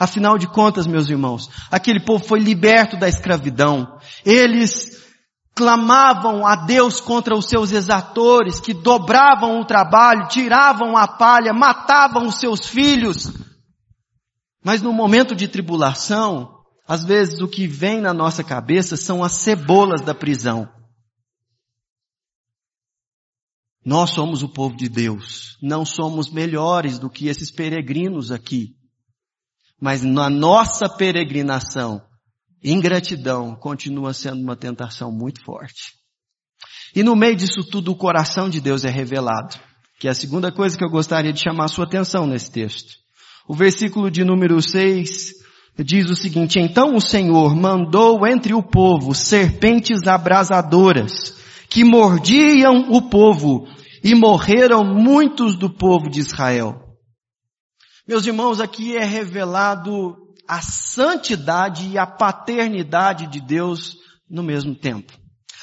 Afinal 0.01 0.39
de 0.39 0.47
contas, 0.47 0.87
meus 0.87 1.11
irmãos, 1.11 1.51
aquele 1.71 2.01
povo 2.01 2.25
foi 2.25 2.41
liberto 2.41 2.97
da 2.97 3.07
escravidão. 3.07 3.99
Eles 4.25 4.99
clamavam 5.55 6.47
a 6.47 6.57
Deus 6.57 7.03
contra 7.03 7.37
os 7.37 7.45
seus 7.45 7.71
exatores, 7.71 8.59
que 8.59 8.73
dobravam 8.73 9.61
o 9.61 9.65
trabalho, 9.67 10.27
tiravam 10.29 10.97
a 10.97 11.07
palha, 11.07 11.53
matavam 11.53 12.27
os 12.27 12.37
seus 12.37 12.67
filhos. 12.67 13.31
Mas 14.65 14.81
no 14.81 14.91
momento 14.91 15.35
de 15.35 15.47
tribulação, 15.47 16.49
às 16.89 17.05
vezes 17.05 17.43
o 17.43 17.49
que 17.49 17.67
vem 17.67 18.01
na 18.01 18.15
nossa 18.15 18.43
cabeça 18.43 18.97
são 18.97 19.23
as 19.23 19.33
cebolas 19.33 20.01
da 20.01 20.15
prisão. 20.15 20.67
Nós 23.85 24.15
somos 24.15 24.43
o 24.43 24.49
povo 24.49 24.75
de 24.75 24.89
Deus. 24.89 25.59
Não 25.63 25.85
somos 25.85 26.31
melhores 26.31 26.99
do 26.99 27.11
que 27.11 27.29
esses 27.29 27.51
peregrinos 27.51 28.33
aqui. 28.33 28.80
Mas 29.81 30.03
na 30.03 30.29
nossa 30.29 30.89
peregrinação, 30.89 32.03
ingratidão 32.63 33.55
continua 33.55 34.13
sendo 34.13 34.43
uma 34.43 34.57
tentação 34.57 35.11
muito 35.11 35.43
forte. 35.43 35.95
E 36.95 37.03
no 37.03 37.17
meio 37.17 37.37
disso 37.37 37.63
tudo, 37.71 37.93
o 37.93 37.97
coração 37.97 38.49
de 38.49 38.61
Deus 38.61 38.85
é 38.85 38.91
revelado. 38.91 39.57
Que 39.99 40.09
é 40.09 40.11
a 40.11 40.15
segunda 40.15 40.51
coisa 40.51 40.77
que 40.77 40.85
eu 40.85 40.91
gostaria 40.91 41.33
de 41.33 41.41
chamar 41.41 41.67
a 41.67 41.69
sua 41.69 41.85
atenção 41.85 42.27
nesse 42.27 42.51
texto. 42.51 42.95
O 43.47 43.55
versículo 43.55 44.11
de 44.11 44.25
número 44.25 44.61
6 44.63 45.35
diz 45.79 46.11
o 46.11 46.15
seguinte, 46.15 46.59
então 46.59 46.95
o 46.95 47.01
Senhor 47.01 47.55
mandou 47.55 48.27
entre 48.27 48.55
o 48.55 48.63
povo 48.63 49.15
serpentes 49.15 50.07
abrasadoras 50.07 51.37
que 51.69 51.85
mordiam 51.85 52.91
o 52.91 53.09
povo 53.09 53.67
e 54.03 54.15
morreram 54.15 54.85
muitos 54.85 55.57
do 55.57 55.71
povo 55.71 56.11
de 56.11 56.21
Israel. 56.21 56.90
Meus 58.11 58.27
irmãos, 58.27 58.61
aqui 58.61 58.97
é 58.97 59.05
revelado 59.05 60.17
a 60.49 60.61
santidade 60.61 61.91
e 61.91 61.97
a 61.97 62.05
paternidade 62.05 63.29
de 63.29 63.41
Deus 63.41 63.99
no 64.29 64.43
mesmo 64.43 64.75
tempo. 64.75 65.13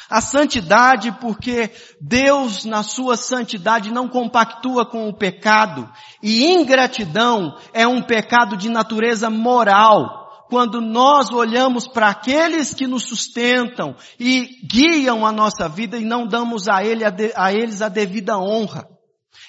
A 0.10 0.22
santidade 0.22 1.12
porque 1.20 1.70
Deus 2.00 2.64
na 2.64 2.84
sua 2.84 3.18
santidade 3.18 3.92
não 3.92 4.08
compactua 4.08 4.86
com 4.86 5.10
o 5.10 5.14
pecado 5.14 5.92
e 6.24 6.46
ingratidão 6.46 7.54
é 7.74 7.86
um 7.86 8.02
pecado 8.02 8.56
de 8.56 8.70
natureza 8.70 9.30
moral. 9.30 10.46
Quando 10.48 10.80
nós 10.80 11.30
olhamos 11.32 11.86
para 11.86 12.08
aqueles 12.08 12.74
que 12.74 12.88
nos 12.88 13.04
sustentam 13.04 13.94
e 14.18 14.66
guiam 14.66 15.26
a 15.26 15.34
nossa 15.34 15.68
vida 15.68 15.98
e 15.98 16.06
não 16.06 16.26
damos 16.26 16.70
a, 16.70 16.82
ele, 16.82 17.04
a 17.36 17.52
eles 17.52 17.82
a 17.82 17.90
devida 17.90 18.40
honra. 18.40 18.88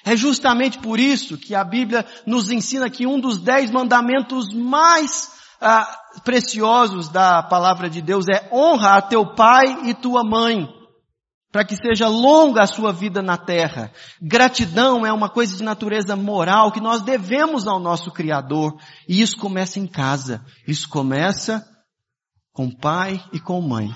É 0.04 0.16
justamente 0.16 0.78
por 0.78 0.98
isso 0.98 1.36
que 1.36 1.54
a 1.54 1.64
Bíblia 1.64 2.06
nos 2.26 2.50
ensina 2.50 2.88
que 2.88 3.06
um 3.06 3.20
dos 3.20 3.38
dez 3.38 3.70
mandamentos 3.70 4.52
mais 4.54 5.30
ah, 5.60 5.88
preciosos 6.24 7.08
da 7.08 7.42
palavra 7.42 7.90
de 7.90 8.00
Deus 8.00 8.26
é 8.28 8.48
honra 8.52 8.96
a 8.96 9.02
teu 9.02 9.34
pai 9.34 9.88
e 9.88 9.94
tua 9.94 10.22
mãe, 10.22 10.68
para 11.50 11.64
que 11.64 11.76
seja 11.76 12.08
longa 12.08 12.62
a 12.62 12.66
sua 12.66 12.92
vida 12.92 13.20
na 13.22 13.36
terra. 13.36 13.90
Gratidão 14.20 15.04
é 15.04 15.12
uma 15.12 15.28
coisa 15.28 15.56
de 15.56 15.62
natureza 15.62 16.14
moral 16.14 16.70
que 16.70 16.80
nós 16.80 17.02
devemos 17.02 17.66
ao 17.66 17.80
nosso 17.80 18.10
Criador. 18.12 18.76
E 19.08 19.20
isso 19.20 19.36
começa 19.36 19.80
em 19.80 19.86
casa. 19.86 20.44
Isso 20.66 20.88
começa 20.88 21.66
com 22.52 22.70
pai 22.70 23.22
e 23.32 23.40
com 23.40 23.60
mãe. 23.60 23.94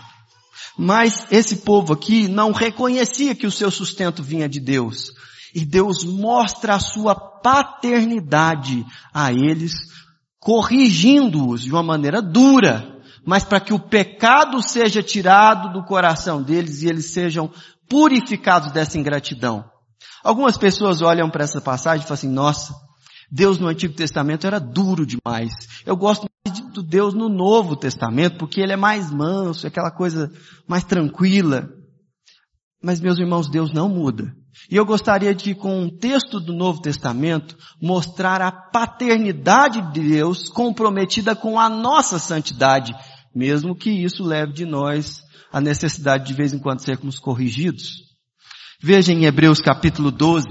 Mas 0.77 1.27
esse 1.31 1.57
povo 1.57 1.93
aqui 1.93 2.29
não 2.29 2.53
reconhecia 2.53 3.35
que 3.35 3.47
o 3.47 3.51
seu 3.51 3.71
sustento 3.71 4.23
vinha 4.23 4.49
de 4.49 4.61
Deus. 4.61 5.11
E 5.55 5.65
Deus 5.65 6.05
mostra 6.05 6.75
a 6.75 6.81
sua 6.81 7.15
paternidade 7.15 8.85
a 9.13 9.33
eles 9.33 9.73
corrigindo-os 10.41 11.63
de 11.63 11.71
uma 11.71 11.83
maneira 11.83 12.21
dura, 12.21 13.01
mas 13.25 13.45
para 13.45 13.61
que 13.61 13.73
o 13.73 13.79
pecado 13.79 14.61
seja 14.61 15.03
tirado 15.03 15.73
do 15.73 15.85
coração 15.85 16.43
deles 16.43 16.83
e 16.83 16.89
eles 16.89 17.13
sejam 17.13 17.51
purificados 17.89 18.73
dessa 18.73 18.99
ingratidão. 18.99 19.65
Algumas 20.25 20.57
pessoas 20.57 21.01
olham 21.01 21.31
para 21.31 21.45
essa 21.45 21.61
passagem 21.61 22.05
e 22.05 22.09
falam 22.09 22.15
assim, 22.15 22.29
nossa, 22.29 22.75
Deus 23.31 23.59
no 23.59 23.69
Antigo 23.69 23.95
Testamento 23.95 24.47
era 24.47 24.59
duro 24.59 25.07
demais. 25.07 25.53
Eu 25.87 25.97
gosto 25.97 26.27
mais 26.45 26.61
do 26.73 26.83
Deus 26.83 27.15
no 27.15 27.29
Novo 27.29 27.77
Testamento, 27.77 28.37
porque 28.37 28.61
ele 28.61 28.73
é 28.73 28.77
mais 28.77 29.11
manso, 29.11 29.67
é 29.67 29.69
aquela 29.69 29.91
coisa 29.91 30.33
mais 30.67 30.85
tranquila. 30.85 31.69
Mas 32.83 33.01
meus 33.01 33.19
irmãos, 33.19 33.49
Deus 33.49 33.73
não 33.73 33.89
muda. 33.89 34.35
E 34.71 34.77
eu 34.77 34.85
gostaria 34.85 35.35
de, 35.35 35.55
com 35.55 35.83
um 35.83 35.91
texto 35.91 36.39
do 36.39 36.53
Novo 36.53 36.81
Testamento, 36.81 37.57
mostrar 37.81 38.41
a 38.43 38.53
paternidade 38.53 39.93
de 39.93 40.01
Deus 40.01 40.49
comprometida 40.49 41.35
com 41.35 41.59
a 41.59 41.69
nossa 41.69 42.19
santidade, 42.19 42.95
mesmo 43.35 43.75
que 43.75 43.91
isso 43.91 44.23
leve 44.23 44.53
de 44.53 44.65
nós 44.65 45.23
a 45.53 45.61
necessidade 45.61 46.27
de 46.27 46.35
vez 46.35 46.53
em 46.53 46.59
quando 46.59 46.81
sermos 46.81 47.19
corrigidos. 47.19 48.13
Veja 48.81 49.13
em 49.13 49.25
Hebreus 49.25 49.61
capítulo 49.61 50.11
12, 50.11 50.47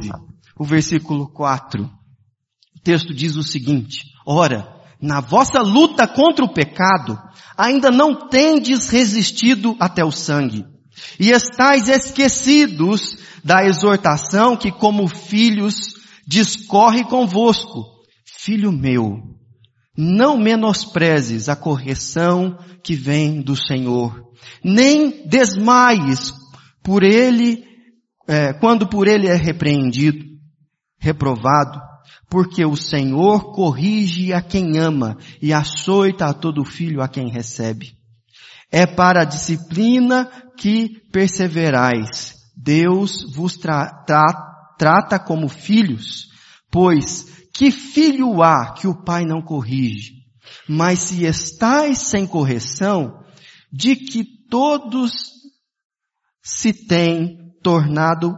o 0.58 0.64
versículo 0.64 1.28
4. 1.32 1.84
O 1.84 2.80
texto 2.84 3.14
diz 3.14 3.36
o 3.36 3.44
seguinte, 3.44 4.06
ora, 4.26 4.68
na 5.02 5.20
vossa 5.20 5.62
luta 5.62 6.08
contra 6.08 6.46
o 6.46 6.54
pecado, 6.54 7.20
ainda 7.58 7.92
não 7.92 8.30
tendes 8.30 8.90
resistido 8.90 9.76
até 9.80 10.06
o 10.06 10.12
sangue, 10.12 10.66
e 11.20 11.32
estáis 11.32 11.88
esquecidos 11.88 13.18
da 13.44 13.64
exortação 13.66 14.56
que 14.56 14.72
como 14.72 15.08
filhos 15.08 15.94
discorre 16.28 17.04
convosco. 17.04 17.86
Filho 18.26 18.72
meu, 18.72 19.20
não 19.98 20.38
menosprezes 20.38 21.50
a 21.50 21.56
correção 21.56 22.58
que 22.84 22.96
vem 22.96 23.42
do 23.42 23.56
Senhor, 23.56 24.24
nem 24.64 25.28
desmaies 25.28 26.34
por 26.84 27.04
ele, 27.04 27.64
é, 28.28 28.54
quando 28.54 28.88
por 28.88 29.08
ele 29.08 29.28
é 29.28 29.36
repreendido, 29.36 30.26
reprovado, 31.00 31.80
porque 32.30 32.66
o 32.66 32.76
Senhor 32.76 33.52
corrige 33.52 34.34
a 34.34 34.42
quem 34.42 34.78
ama 34.78 35.18
e 35.42 35.54
açoita 35.54 36.26
a 36.26 36.34
todo 36.34 36.64
filho 36.64 37.02
a 37.02 37.08
quem 37.08 37.30
recebe. 37.30 37.92
É 38.72 38.88
para 38.88 39.22
a 39.22 39.26
disciplina 39.26 40.32
que 40.58 41.02
perseverais. 41.12 42.41
Deus 42.64 43.24
vos 43.34 43.58
tra 43.58 44.04
tra 44.06 44.24
trata 44.78 45.20
como 45.20 45.48
filhos, 45.48 46.28
pois 46.72 47.48
que 47.54 47.72
filho 47.72 48.42
há 48.42 48.74
que 48.74 48.88
o 48.88 49.04
pai 49.04 49.26
não 49.26 49.42
corrige? 49.42 50.14
Mas 50.68 51.00
se 51.00 51.26
estais 51.26 52.00
sem 52.00 52.26
correção, 52.26 53.24
de 53.72 53.96
que 53.96 54.24
todos 54.50 55.14
se 56.44 56.74
têm 56.74 57.38
tornado 57.62 58.36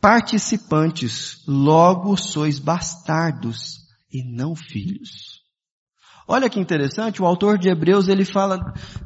participantes, 0.00 1.42
logo 1.46 2.16
sois 2.16 2.58
bastardos 2.58 3.78
e 4.10 4.22
não 4.22 4.54
filhos. 4.54 5.42
Olha 6.26 6.48
que 6.48 6.60
interessante, 6.60 7.20
o 7.20 7.26
autor 7.26 7.58
de 7.58 7.68
Hebreus 7.68 8.08
ele 8.08 8.24
fala 8.24 8.60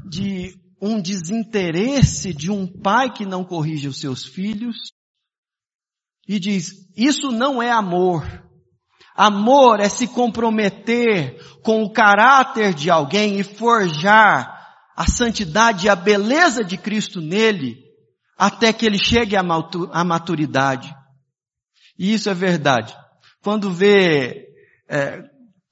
de 0.09 0.55
um 0.81 1.01
desinteresse 1.01 2.33
de 2.33 2.51
um 2.51 2.67
pai 2.67 3.13
que 3.13 3.27
não 3.27 3.45
corrige 3.45 3.89
os 3.89 3.99
seus 4.01 4.25
filhos 4.25 4.77
e 6.27 6.39
diz, 6.39 6.73
isso 6.97 7.33
não 7.33 7.63
é 7.63 7.71
amor. 7.71 8.47
Amor 9.17 9.81
é 9.81 9.89
se 9.89 10.07
comprometer 10.07 11.43
com 11.63 11.83
o 11.83 11.93
caráter 11.93 12.75
de 12.75 12.91
alguém 12.91 13.41
e 13.41 13.43
forjar 13.43 14.59
a 14.95 15.07
santidade 15.07 15.87
e 15.87 15.89
a 15.89 15.97
beleza 15.97 16.63
de 16.63 16.77
Cristo 16.77 17.21
nele 17.21 17.77
até 18.37 18.73
que 18.73 18.87
ele 18.87 18.99
chegue 18.99 19.37
à 19.37 20.05
maturidade. 20.05 20.95
E 21.99 22.13
isso 22.13 22.31
é 22.31 22.35
verdade. 22.35 22.95
Quando 23.43 23.73
vê, 23.73 24.47
é, 24.89 25.23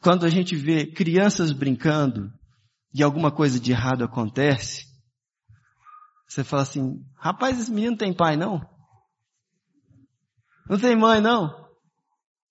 quando 0.00 0.26
a 0.26 0.28
gente 0.28 0.56
vê 0.56 0.86
crianças 0.86 1.52
brincando 1.52 2.32
e 2.92 3.02
alguma 3.02 3.30
coisa 3.30 3.60
de 3.60 3.70
errado 3.70 4.02
acontece, 4.02 4.84
você 6.26 6.42
fala 6.42 6.62
assim, 6.62 7.00
rapaz, 7.18 7.58
esse 7.58 7.70
menino 7.70 7.96
tem 7.96 8.12
pai 8.12 8.36
não? 8.36 8.60
Não 10.68 10.78
tem 10.78 10.96
mãe 10.96 11.20
não? 11.20 11.66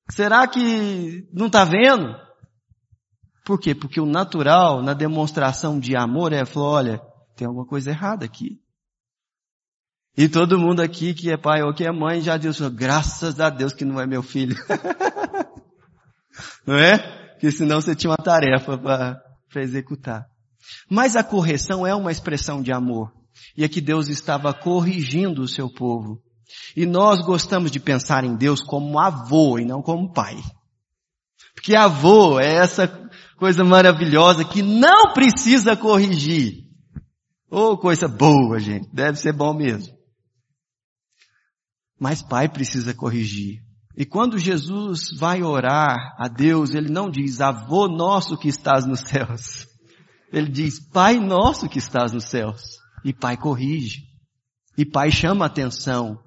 Será 0.09 0.47
que 0.47 1.27
não 1.33 1.47
está 1.47 1.65
vendo? 1.65 2.15
Por 3.43 3.59
quê? 3.59 3.75
Porque 3.75 3.99
o 3.99 4.05
natural, 4.05 4.81
na 4.81 4.93
demonstração 4.93 5.79
de 5.79 5.95
amor, 5.95 6.31
é 6.33 6.45
falar, 6.45 6.67
olha, 6.67 7.01
tem 7.35 7.47
alguma 7.47 7.65
coisa 7.65 7.91
errada 7.91 8.25
aqui. 8.25 8.59
E 10.17 10.29
todo 10.29 10.57
mundo 10.57 10.81
aqui 10.81 11.13
que 11.13 11.29
é 11.29 11.37
pai 11.37 11.61
ou 11.61 11.73
que 11.73 11.85
é 11.85 11.91
mãe 11.91 12.21
já 12.21 12.37
diz, 12.37 12.59
graças 12.69 13.39
a 13.39 13.49
Deus 13.49 13.73
que 13.73 13.83
não 13.83 13.99
é 13.99 14.07
meu 14.07 14.23
filho. 14.23 14.55
não 16.65 16.75
é? 16.75 16.97
Porque 17.33 17.51
senão 17.51 17.81
você 17.81 17.93
tinha 17.93 18.09
uma 18.09 18.17
tarefa 18.17 18.77
para 18.77 19.61
executar. 19.61 20.25
Mas 20.89 21.15
a 21.15 21.23
correção 21.23 21.85
é 21.85 21.93
uma 21.93 22.11
expressão 22.11 22.61
de 22.61 22.71
amor. 22.71 23.14
E 23.57 23.63
aqui 23.63 23.81
Deus 23.81 24.07
estava 24.07 24.53
corrigindo 24.53 25.41
o 25.41 25.47
seu 25.47 25.69
povo. 25.69 26.21
E 26.75 26.85
nós 26.85 27.21
gostamos 27.21 27.71
de 27.71 27.79
pensar 27.79 28.23
em 28.23 28.35
Deus 28.35 28.61
como 28.61 28.99
avô 28.99 29.57
e 29.57 29.65
não 29.65 29.81
como 29.81 30.11
pai. 30.11 30.37
Porque 31.53 31.75
avô 31.75 32.39
é 32.39 32.55
essa 32.55 32.87
coisa 33.37 33.63
maravilhosa 33.63 34.43
que 34.43 34.61
não 34.61 35.13
precisa 35.13 35.75
corrigir. 35.75 36.65
Oh, 37.49 37.77
coisa 37.77 38.07
boa, 38.07 38.59
gente. 38.59 38.89
Deve 38.93 39.17
ser 39.17 39.33
bom 39.33 39.53
mesmo. 39.53 39.93
Mas 41.99 42.21
pai 42.21 42.49
precisa 42.49 42.93
corrigir. 42.93 43.61
E 43.97 44.05
quando 44.05 44.37
Jesus 44.37 45.09
vai 45.17 45.41
orar 45.41 45.95
a 46.19 46.27
Deus, 46.27 46.75
ele 46.75 46.89
não 46.89 47.09
diz, 47.09 47.39
avô 47.39 47.87
nosso 47.87 48.37
que 48.37 48.49
estás 48.49 48.85
nos 48.85 48.99
céus. 48.99 49.65
Ele 50.33 50.49
diz, 50.49 50.79
pai 50.91 51.17
nosso 51.17 51.69
que 51.69 51.79
estás 51.79 52.11
nos 52.11 52.25
céus. 52.25 52.61
E 53.05 53.13
pai 53.13 53.37
corrige. 53.37 54.01
E 54.75 54.83
pai 54.83 55.11
chama 55.11 55.45
atenção. 55.45 56.19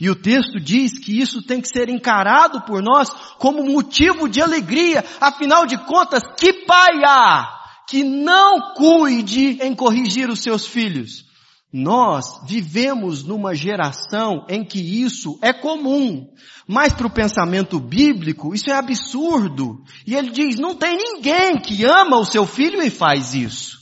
E 0.00 0.10
o 0.10 0.16
texto 0.16 0.58
diz 0.58 0.98
que 0.98 1.20
isso 1.20 1.42
tem 1.42 1.60
que 1.60 1.68
ser 1.68 1.88
encarado 1.88 2.62
por 2.62 2.82
nós 2.82 3.10
como 3.38 3.64
motivo 3.64 4.28
de 4.28 4.42
alegria. 4.42 5.04
Afinal 5.20 5.66
de 5.66 5.78
contas, 5.78 6.22
que 6.36 6.64
pai 6.66 7.04
há 7.04 7.60
que 7.88 8.02
não 8.02 8.74
cuide 8.74 9.58
em 9.62 9.74
corrigir 9.74 10.28
os 10.28 10.40
seus 10.40 10.66
filhos? 10.66 11.24
Nós 11.72 12.44
vivemos 12.48 13.22
numa 13.22 13.54
geração 13.54 14.44
em 14.48 14.64
que 14.64 14.80
isso 14.80 15.38
é 15.40 15.52
comum, 15.52 16.26
mas 16.66 16.92
para 16.92 17.06
o 17.06 17.12
pensamento 17.12 17.78
bíblico 17.78 18.52
isso 18.52 18.70
é 18.70 18.74
absurdo. 18.74 19.84
E 20.04 20.16
ele 20.16 20.30
diz: 20.30 20.58
não 20.58 20.74
tem 20.74 20.96
ninguém 20.96 21.60
que 21.60 21.84
ama 21.84 22.18
o 22.18 22.24
seu 22.24 22.44
filho 22.44 22.82
e 22.82 22.90
faz 22.90 23.34
isso. 23.34 23.79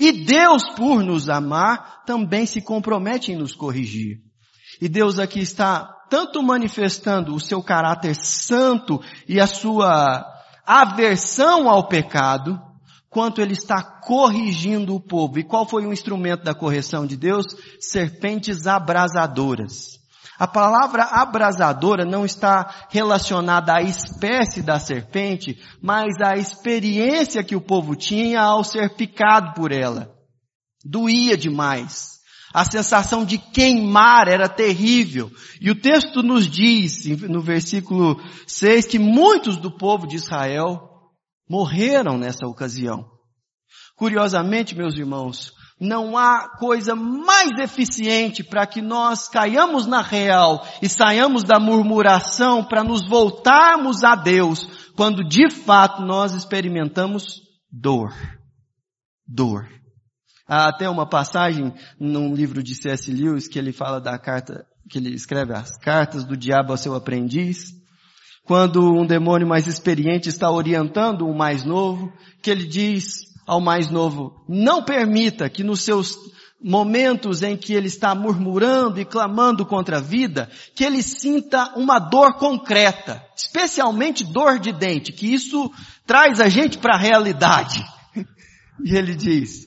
E 0.00 0.10
Deus, 0.12 0.66
por 0.70 1.02
nos 1.02 1.28
amar, 1.28 2.02
também 2.06 2.46
se 2.46 2.62
compromete 2.62 3.32
em 3.32 3.36
nos 3.36 3.54
corrigir. 3.54 4.18
E 4.80 4.88
Deus 4.88 5.18
aqui 5.18 5.40
está 5.40 5.84
tanto 6.08 6.42
manifestando 6.42 7.34
o 7.34 7.38
seu 7.38 7.62
caráter 7.62 8.16
santo 8.16 8.98
e 9.28 9.38
a 9.38 9.46
sua 9.46 10.24
aversão 10.66 11.68
ao 11.68 11.86
pecado, 11.86 12.58
quanto 13.10 13.42
ele 13.42 13.52
está 13.52 13.82
corrigindo 13.82 14.94
o 14.94 15.00
povo. 15.00 15.38
E 15.38 15.44
qual 15.44 15.68
foi 15.68 15.84
o 15.84 15.92
instrumento 15.92 16.44
da 16.44 16.54
correção 16.54 17.06
de 17.06 17.16
Deus? 17.16 17.44
Serpentes 17.78 18.66
abrasadoras. 18.66 19.99
A 20.40 20.46
palavra 20.46 21.02
abrasadora 21.02 22.02
não 22.02 22.24
está 22.24 22.86
relacionada 22.88 23.74
à 23.74 23.82
espécie 23.82 24.62
da 24.62 24.80
serpente, 24.80 25.60
mas 25.82 26.18
à 26.18 26.34
experiência 26.34 27.44
que 27.44 27.54
o 27.54 27.60
povo 27.60 27.94
tinha 27.94 28.40
ao 28.40 28.64
ser 28.64 28.96
picado 28.96 29.52
por 29.52 29.70
ela. 29.70 30.10
Doía 30.82 31.36
demais. 31.36 32.20
A 32.54 32.64
sensação 32.64 33.22
de 33.22 33.36
queimar 33.36 34.28
era 34.28 34.48
terrível. 34.48 35.30
E 35.60 35.70
o 35.70 35.78
texto 35.78 36.22
nos 36.22 36.48
diz, 36.48 37.04
no 37.28 37.42
versículo 37.42 38.16
6, 38.46 38.86
que 38.86 38.98
muitos 38.98 39.58
do 39.58 39.70
povo 39.70 40.06
de 40.06 40.16
Israel 40.16 40.80
morreram 41.46 42.16
nessa 42.16 42.46
ocasião. 42.46 43.04
Curiosamente, 43.94 44.74
meus 44.74 44.96
irmãos, 44.96 45.52
não 45.80 46.18
há 46.18 46.48
coisa 46.58 46.94
mais 46.94 47.58
eficiente 47.58 48.44
para 48.44 48.66
que 48.66 48.82
nós 48.82 49.26
caiamos 49.28 49.86
na 49.86 50.02
real 50.02 50.66
e 50.82 50.88
saiamos 50.88 51.42
da 51.42 51.58
murmuração 51.58 52.62
para 52.62 52.84
nos 52.84 53.08
voltarmos 53.08 54.04
a 54.04 54.14
Deus 54.14 54.68
quando 54.94 55.24
de 55.24 55.48
fato 55.48 56.02
nós 56.02 56.34
experimentamos 56.34 57.40
dor. 57.72 58.12
Dor. 59.26 59.66
Há 60.46 60.68
até 60.68 60.90
uma 60.90 61.08
passagem 61.08 61.72
num 61.98 62.34
livro 62.34 62.62
de 62.62 62.74
C.S. 62.74 63.10
Lewis 63.10 63.48
que 63.48 63.58
ele 63.58 63.72
fala 63.72 64.00
da 64.00 64.18
carta, 64.18 64.66
que 64.90 64.98
ele 64.98 65.14
escreve 65.14 65.54
as 65.54 65.78
cartas 65.78 66.24
do 66.24 66.36
diabo 66.36 66.72
ao 66.72 66.76
seu 66.76 66.94
aprendiz 66.94 67.80
quando 68.50 68.82
um 68.82 69.06
demônio 69.06 69.46
mais 69.46 69.68
experiente 69.68 70.28
está 70.28 70.50
orientando 70.50 71.24
o 71.24 71.36
mais 71.36 71.64
novo, 71.64 72.12
que 72.42 72.50
ele 72.50 72.66
diz 72.66 73.29
ao 73.50 73.60
mais 73.60 73.90
novo, 73.90 74.44
não 74.48 74.84
permita 74.84 75.50
que 75.50 75.64
nos 75.64 75.80
seus 75.80 76.16
momentos 76.62 77.42
em 77.42 77.56
que 77.56 77.72
ele 77.72 77.88
está 77.88 78.14
murmurando 78.14 79.00
e 79.00 79.04
clamando 79.04 79.66
contra 79.66 79.96
a 79.96 80.00
vida, 80.00 80.48
que 80.72 80.84
ele 80.84 81.02
sinta 81.02 81.74
uma 81.74 81.98
dor 81.98 82.34
concreta, 82.34 83.20
especialmente 83.36 84.22
dor 84.22 84.60
de 84.60 84.70
dente, 84.70 85.12
que 85.12 85.34
isso 85.34 85.68
traz 86.06 86.38
a 86.38 86.48
gente 86.48 86.78
para 86.78 86.94
a 86.94 86.98
realidade. 86.98 87.84
E 88.82 88.96
ele 88.96 89.14
diz, 89.14 89.66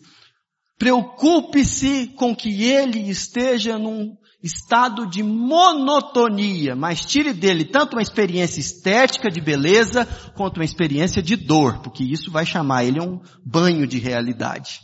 preocupe-se 0.80 2.08
com 2.16 2.36
que 2.36 2.64
ele 2.64 3.12
esteja 3.12 3.78
num 3.78 4.18
estado 4.44 5.08
de 5.08 5.24
monotonia, 5.24 6.76
mas 6.76 7.06
tire 7.06 7.32
dele 7.32 7.64
tanto 7.64 7.94
uma 7.94 8.02
experiência 8.02 8.60
estética 8.60 9.32
de 9.32 9.40
beleza, 9.40 10.06
quanto 10.36 10.58
uma 10.58 10.66
experiência 10.66 11.22
de 11.22 11.38
dor, 11.38 11.80
porque 11.80 12.04
isso 12.04 12.30
vai 12.30 12.46
chamar 12.46 12.84
ele 12.84 13.00
um 13.00 13.22
banho 13.46 13.88
de 13.88 13.98
realidade. 13.98 14.82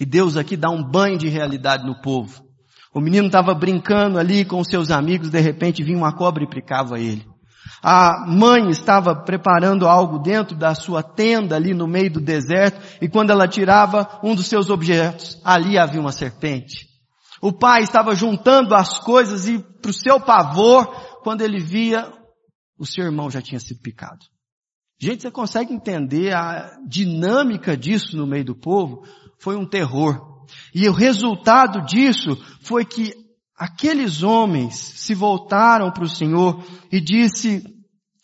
E 0.00 0.06
Deus 0.06 0.38
aqui 0.38 0.56
dá 0.56 0.70
um 0.70 0.82
banho 0.82 1.18
de 1.18 1.28
realidade 1.28 1.86
no 1.86 2.00
povo. 2.00 2.42
O 2.94 3.00
menino 3.00 3.26
estava 3.26 3.54
brincando 3.54 4.18
ali 4.18 4.44
com 4.44 4.64
seus 4.64 4.90
amigos, 4.90 5.28
de 5.28 5.38
repente 5.38 5.84
vinha 5.84 5.98
uma 5.98 6.16
cobra 6.16 6.42
e 6.42 6.48
picava 6.48 6.98
ele. 6.98 7.26
A 7.82 8.24
mãe 8.26 8.70
estava 8.70 9.14
preparando 9.14 9.86
algo 9.86 10.18
dentro 10.18 10.56
da 10.56 10.74
sua 10.74 11.02
tenda 11.02 11.54
ali 11.54 11.74
no 11.74 11.86
meio 11.86 12.10
do 12.10 12.20
deserto, 12.20 12.80
e 13.02 13.08
quando 13.08 13.30
ela 13.30 13.46
tirava 13.46 14.18
um 14.24 14.34
dos 14.34 14.46
seus 14.48 14.70
objetos, 14.70 15.38
ali 15.44 15.76
havia 15.76 16.00
uma 16.00 16.10
serpente. 16.10 16.87
O 17.40 17.52
pai 17.52 17.82
estava 17.82 18.14
juntando 18.14 18.74
as 18.74 18.98
coisas 18.98 19.46
e, 19.46 19.58
para 19.58 19.90
o 19.90 19.94
seu 19.94 20.20
pavor, 20.20 20.86
quando 21.22 21.42
ele 21.42 21.60
via, 21.60 22.12
o 22.78 22.86
seu 22.86 23.04
irmão 23.04 23.30
já 23.30 23.40
tinha 23.40 23.60
sido 23.60 23.80
picado. 23.80 24.26
Gente, 25.00 25.22
você 25.22 25.30
consegue 25.30 25.72
entender 25.72 26.34
a 26.34 26.76
dinâmica 26.86 27.76
disso 27.76 28.16
no 28.16 28.26
meio 28.26 28.44
do 28.44 28.56
povo? 28.56 29.04
Foi 29.38 29.56
um 29.56 29.68
terror. 29.68 30.44
E 30.74 30.88
o 30.88 30.92
resultado 30.92 31.84
disso 31.84 32.36
foi 32.62 32.84
que 32.84 33.12
aqueles 33.56 34.22
homens 34.22 34.74
se 34.74 35.14
voltaram 35.14 35.92
para 35.92 36.04
o 36.04 36.08
Senhor 36.08 36.64
e 36.90 37.00
disse, 37.00 37.62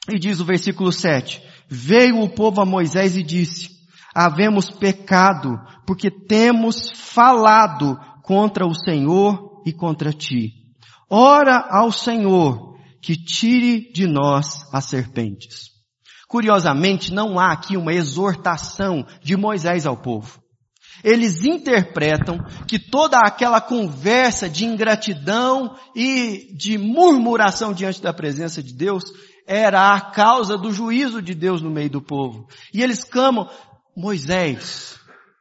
e 0.09 0.19
diz 0.19 0.41
o 0.41 0.45
versículo 0.45 0.91
7, 0.91 1.41
veio 1.69 2.21
o 2.21 2.29
povo 2.29 2.61
a 2.61 2.67
Moisés 2.67 3.17
e 3.17 3.23
disse, 3.23 3.71
havemos 4.15 4.71
pecado 4.71 5.57
porque 5.87 6.11
temos 6.11 6.91
falado 6.91 7.99
contra 8.25 8.67
o 8.67 8.75
Senhor 8.75 9.63
e 9.65 9.73
contra 9.73 10.13
ti. 10.13 10.53
Ora 11.09 11.69
ao 11.71 11.93
Senhor 11.93 12.75
que 13.01 13.15
tire 13.15 13.93
de 13.93 14.07
nós 14.07 14.67
as 14.73 14.87
serpentes. 14.87 15.71
Curiosamente, 16.27 17.13
não 17.13 17.39
há 17.39 17.53
aqui 17.53 17.77
uma 17.77 17.93
exortação 17.93 19.07
de 19.23 19.37
Moisés 19.37 19.87
ao 19.87 19.97
povo. 19.97 20.43
Eles 21.03 21.45
interpretam 21.45 22.39
que 22.67 22.79
toda 22.79 23.19
aquela 23.19 23.61
conversa 23.61 24.49
de 24.49 24.65
ingratidão 24.65 25.77
e 25.95 26.57
de 26.57 26.79
murmuração 26.79 27.75
diante 27.75 28.01
da 28.01 28.13
presença 28.13 28.63
de 28.63 28.73
Deus 28.73 29.05
era 29.47 29.95
a 29.95 30.01
causa 30.01 30.57
do 30.57 30.73
juízo 30.73 31.21
de 31.21 31.35
Deus 31.35 31.61
no 31.61 31.71
meio 31.71 31.91
do 31.91 32.01
povo. 32.01 32.47
E 32.73 32.83
eles 32.83 33.05
clamam, 33.05 33.51
Moisés, 33.95 34.99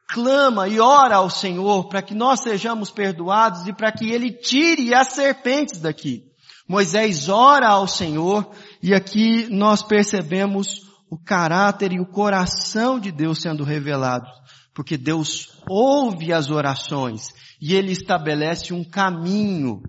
clama 0.08 0.68
e 0.68 0.78
ora 0.78 1.16
ao 1.16 1.30
Senhor 1.30 1.88
para 1.88 2.02
que 2.02 2.14
nós 2.14 2.40
sejamos 2.40 2.90
perdoados 2.90 3.66
e 3.66 3.72
para 3.72 3.92
que 3.92 4.10
Ele 4.10 4.32
tire 4.32 4.94
as 4.94 5.08
serpentes 5.12 5.80
daqui. 5.80 6.24
Moisés 6.68 7.28
ora 7.28 7.68
ao 7.68 7.86
Senhor 7.86 8.50
E 8.82 8.94
aqui 8.94 9.46
nós 9.50 9.82
percebemos 9.82 10.82
o 11.10 11.18
caráter 11.18 11.92
e 11.92 12.00
o 12.00 12.06
coração 12.06 12.98
de 12.98 13.12
Deus 13.12 13.40
sendo 13.40 13.62
revelados, 13.62 14.30
porque 14.74 14.96
Deus 14.96 15.60
ouve 15.68 16.32
as 16.32 16.50
orações 16.50 17.28
e 17.60 17.74
Ele 17.74 17.92
estabelece 17.92 18.74
um 18.74 18.84
caminho 18.84 19.82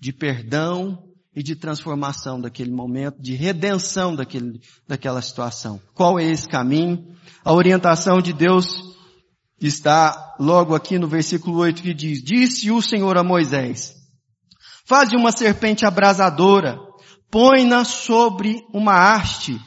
de 0.00 0.12
perdão 0.12 1.02
e 1.34 1.42
de 1.42 1.56
transformação 1.56 2.40
daquele 2.40 2.70
momento, 2.70 3.20
de 3.20 3.34
redenção 3.34 4.14
daquele, 4.14 4.60
daquela 4.86 5.20
situação. 5.20 5.80
Qual 5.92 6.18
é 6.18 6.24
esse 6.24 6.48
caminho? 6.48 7.16
A 7.44 7.52
orientação 7.52 8.20
de 8.20 8.32
Deus 8.32 8.93
está 9.60 10.34
logo 10.38 10.74
aqui 10.74 10.98
no 10.98 11.06
versículo 11.06 11.58
8 11.58 11.82
que 11.82 11.94
diz, 11.94 12.22
disse 12.22 12.70
o 12.70 12.82
Senhor 12.82 13.16
a 13.16 13.24
Moisés, 13.24 13.94
faze 14.86 15.16
uma 15.16 15.32
serpente 15.32 15.86
abrasadora, 15.86 16.78
põe-na 17.30 17.84
sobre 17.84 18.64
uma 18.72 19.14
haste, 19.14 19.60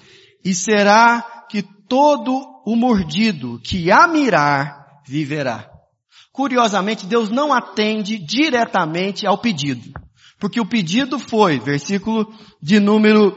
e 0.43 0.53
será 0.53 1.45
que 1.49 1.61
todo 1.61 2.41
o 2.65 2.75
mordido 2.75 3.59
que 3.63 3.91
a 3.91 4.07
mirar 4.07 4.85
viverá. 5.07 5.69
Curiosamente, 6.31 7.05
Deus 7.05 7.29
não 7.29 7.51
atende 7.53 8.17
diretamente 8.17 9.25
ao 9.25 9.37
pedido. 9.37 9.91
Porque 10.39 10.59
o 10.59 10.65
pedido 10.65 11.17
foi, 11.17 11.59
versículo 11.59 12.31
de 12.61 12.79
número 12.79 13.35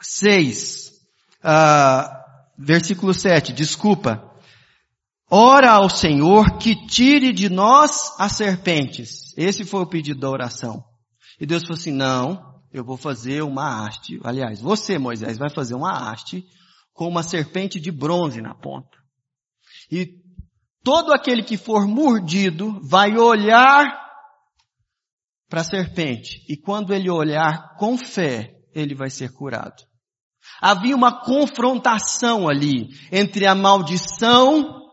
6, 0.00 0.88
uh, 0.88 0.92
ah, 1.44 2.24
versículo 2.58 3.14
7, 3.14 3.52
desculpa. 3.52 4.27
Ora 5.30 5.72
ao 5.72 5.90
Senhor 5.90 6.56
que 6.58 6.74
tire 6.86 7.32
de 7.32 7.50
nós 7.50 8.14
as 8.18 8.32
serpentes. 8.32 9.36
Esse 9.36 9.64
foi 9.64 9.82
o 9.82 9.86
pedido 9.86 10.20
da 10.20 10.30
oração. 10.30 10.82
E 11.38 11.44
Deus 11.44 11.62
falou 11.62 11.78
assim, 11.78 11.92
não, 11.92 12.60
eu 12.72 12.82
vou 12.82 12.96
fazer 12.96 13.42
uma 13.42 13.84
haste. 13.84 14.18
Aliás, 14.24 14.60
você, 14.60 14.98
Moisés, 14.98 15.36
vai 15.36 15.50
fazer 15.50 15.74
uma 15.74 16.10
haste 16.10 16.44
com 16.94 17.06
uma 17.06 17.22
serpente 17.22 17.78
de 17.78 17.90
bronze 17.90 18.40
na 18.40 18.54
ponta. 18.54 18.96
E 19.90 20.14
todo 20.82 21.12
aquele 21.12 21.42
que 21.42 21.58
for 21.58 21.86
mordido 21.86 22.80
vai 22.82 23.16
olhar 23.18 23.86
para 25.48 25.60
a 25.60 25.64
serpente. 25.64 26.42
E 26.48 26.56
quando 26.56 26.94
ele 26.94 27.10
olhar 27.10 27.76
com 27.76 27.98
fé, 27.98 28.54
ele 28.74 28.94
vai 28.94 29.10
ser 29.10 29.32
curado. 29.32 29.86
Havia 30.60 30.96
uma 30.96 31.22
confrontação 31.22 32.48
ali 32.48 32.88
entre 33.12 33.46
a 33.46 33.54
maldição 33.54 34.87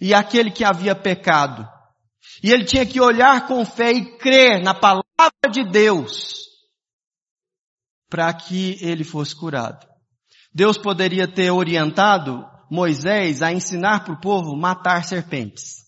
e 0.00 0.14
aquele 0.14 0.50
que 0.50 0.64
havia 0.64 0.94
pecado. 0.94 1.66
E 2.42 2.52
ele 2.52 2.64
tinha 2.64 2.86
que 2.86 3.00
olhar 3.00 3.46
com 3.46 3.64
fé 3.64 3.92
e 3.92 4.16
crer 4.18 4.62
na 4.62 4.74
palavra 4.74 5.04
de 5.50 5.64
Deus 5.64 6.38
para 8.08 8.32
que 8.32 8.78
ele 8.80 9.04
fosse 9.04 9.34
curado. 9.34 9.86
Deus 10.54 10.78
poderia 10.78 11.26
ter 11.26 11.50
orientado 11.50 12.44
Moisés 12.70 13.42
a 13.42 13.52
ensinar 13.52 14.04
para 14.04 14.14
o 14.14 14.20
povo 14.20 14.56
matar 14.56 15.04
serpentes. 15.04 15.86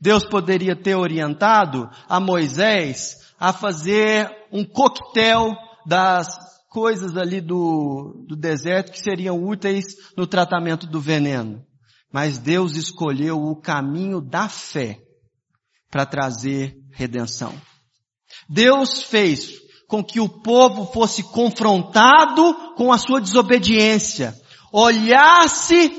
Deus 0.00 0.24
poderia 0.24 0.76
ter 0.76 0.94
orientado 0.96 1.88
a 2.08 2.20
Moisés 2.20 3.16
a 3.38 3.52
fazer 3.52 4.30
um 4.52 4.64
coquetel 4.64 5.52
das 5.86 6.28
coisas 6.68 7.16
ali 7.16 7.40
do, 7.40 8.24
do 8.26 8.36
deserto 8.36 8.92
que 8.92 8.98
seriam 8.98 9.42
úteis 9.42 9.84
no 10.16 10.26
tratamento 10.26 10.86
do 10.86 11.00
veneno. 11.00 11.64
Mas 12.14 12.38
Deus 12.38 12.76
escolheu 12.76 13.42
o 13.42 13.56
caminho 13.56 14.20
da 14.20 14.48
fé 14.48 15.02
para 15.90 16.06
trazer 16.06 16.78
redenção. 16.92 17.52
Deus 18.48 19.02
fez 19.02 19.58
com 19.88 20.00
que 20.00 20.20
o 20.20 20.28
povo 20.28 20.86
fosse 20.92 21.24
confrontado 21.24 22.54
com 22.76 22.92
a 22.92 22.98
sua 22.98 23.20
desobediência, 23.20 24.32
olhasse 24.72 25.90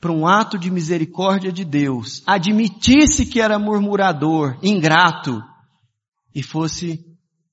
para 0.00 0.10
um 0.10 0.26
ato 0.26 0.58
de 0.58 0.68
misericórdia 0.68 1.52
de 1.52 1.64
Deus, 1.64 2.20
admitisse 2.26 3.26
que 3.26 3.40
era 3.40 3.56
murmurador, 3.56 4.58
ingrato, 4.64 5.40
e 6.34 6.42
fosse 6.42 6.98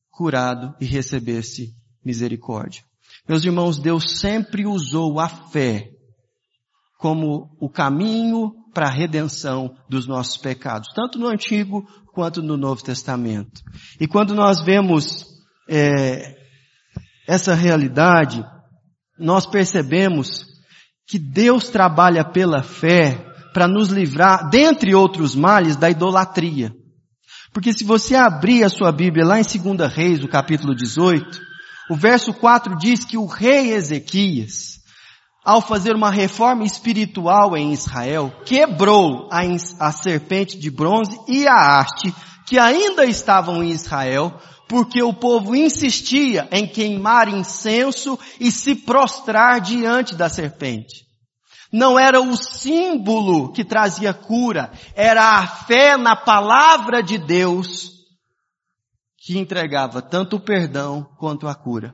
curado 0.10 0.76
e 0.82 0.86
recebesse 0.86 1.76
misericórdia. 2.04 2.84
Meus 3.30 3.44
irmãos, 3.44 3.78
Deus 3.78 4.18
sempre 4.20 4.66
usou 4.66 5.20
a 5.20 5.30
fé 5.30 5.92
como 6.98 7.50
o 7.60 7.70
caminho 7.70 8.52
para 8.74 8.88
a 8.88 8.92
redenção 8.92 9.76
dos 9.90 10.08
nossos 10.08 10.38
pecados, 10.38 10.90
tanto 10.94 11.18
no 11.18 11.28
Antigo 11.28 11.86
quanto 12.14 12.42
no 12.42 12.58
Novo 12.58 12.84
Testamento. 12.84 13.62
E 14.00 14.08
quando 14.08 14.34
nós 14.34 14.62
vemos 14.62 15.26
é, 15.70 16.36
essa 17.28 17.54
realidade, 17.54 18.44
nós 19.20 19.46
percebemos 19.46 20.46
que 21.08 21.20
Deus 21.20 21.70
trabalha 21.70 22.24
pela 22.24 22.62
fé 22.62 23.24
para 23.54 23.68
nos 23.68 23.90
livrar, 23.90 24.50
dentre 24.50 24.94
outros 24.94 25.36
males, 25.36 25.76
da 25.76 25.90
idolatria. 25.90 26.72
Porque 27.54 27.74
se 27.74 27.84
você 27.84 28.16
abrir 28.16 28.64
a 28.64 28.70
sua 28.70 28.92
Bíblia 28.92 29.26
lá 29.26 29.40
em 29.40 29.44
2 29.44 29.92
Reis, 29.92 30.20
no 30.20 30.28
capítulo 30.28 30.76
18, 30.76 31.40
o 31.90 31.96
verso 31.96 32.34
4 32.34 32.78
diz 32.78 33.04
que 33.04 33.18
o 33.18 33.26
rei 33.26 33.72
Ezequias, 33.72 34.78
ao 35.48 35.62
fazer 35.62 35.96
uma 35.96 36.12
reforma 36.12 36.66
espiritual 36.66 37.56
em 37.56 37.72
Israel, 37.72 38.34
quebrou 38.44 39.30
a, 39.32 39.40
a 39.80 39.92
serpente 39.94 40.60
de 40.60 40.70
bronze 40.70 41.18
e 41.26 41.48
a 41.48 41.80
haste 41.80 42.14
que 42.46 42.60
ainda 42.60 43.06
estavam 43.06 43.64
em 43.64 43.70
Israel, 43.70 44.38
porque 44.68 45.02
o 45.02 45.14
povo 45.14 45.56
insistia 45.56 46.50
em 46.52 46.68
queimar 46.68 47.30
incenso 47.30 48.20
e 48.42 48.52
se 48.52 48.76
prostrar 48.76 49.62
diante 49.62 50.16
da 50.16 50.28
serpente. 50.28 51.06
Não 51.72 51.98
era 51.98 52.20
o 52.20 52.36
símbolo 52.36 53.54
que 53.54 53.64
trazia 53.64 54.14
cura, 54.14 54.70
era 54.96 55.38
a 55.38 55.48
fé 55.48 55.96
na 55.96 56.18
palavra 56.18 57.02
de 57.02 57.18
Deus 57.18 57.94
que 59.18 59.38
entregava 59.38 60.02
tanto 60.02 60.36
o 60.36 60.42
perdão 60.42 61.08
quanto 61.18 61.48
a 61.48 61.56
cura. 61.56 61.94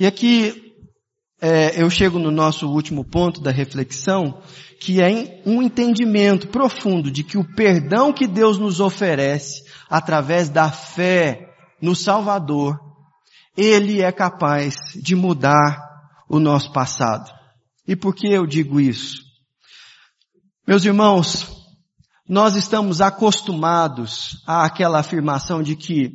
E 0.00 0.06
aqui 0.06 0.69
é, 1.40 1.80
eu 1.82 1.88
chego 1.88 2.18
no 2.18 2.30
nosso 2.30 2.68
último 2.68 3.04
ponto 3.04 3.40
da 3.40 3.50
reflexão, 3.50 4.42
que 4.80 5.00
é 5.00 5.42
um 5.46 5.62
entendimento 5.62 6.48
profundo 6.48 7.10
de 7.10 7.24
que 7.24 7.38
o 7.38 7.54
perdão 7.54 8.12
que 8.12 8.26
Deus 8.26 8.58
nos 8.58 8.80
oferece 8.80 9.62
através 9.88 10.48
da 10.48 10.70
fé 10.70 11.48
no 11.80 11.96
Salvador, 11.96 12.78
Ele 13.56 14.02
é 14.02 14.12
capaz 14.12 14.76
de 14.94 15.14
mudar 15.16 15.80
o 16.28 16.38
nosso 16.38 16.72
passado. 16.72 17.30
E 17.88 17.96
por 17.96 18.14
que 18.14 18.28
eu 18.28 18.46
digo 18.46 18.80
isso? 18.80 19.22
Meus 20.66 20.84
irmãos, 20.84 21.60
nós 22.28 22.54
estamos 22.54 23.00
acostumados 23.00 24.42
àquela 24.46 25.00
afirmação 25.00 25.62
de 25.62 25.74
que 25.74 26.12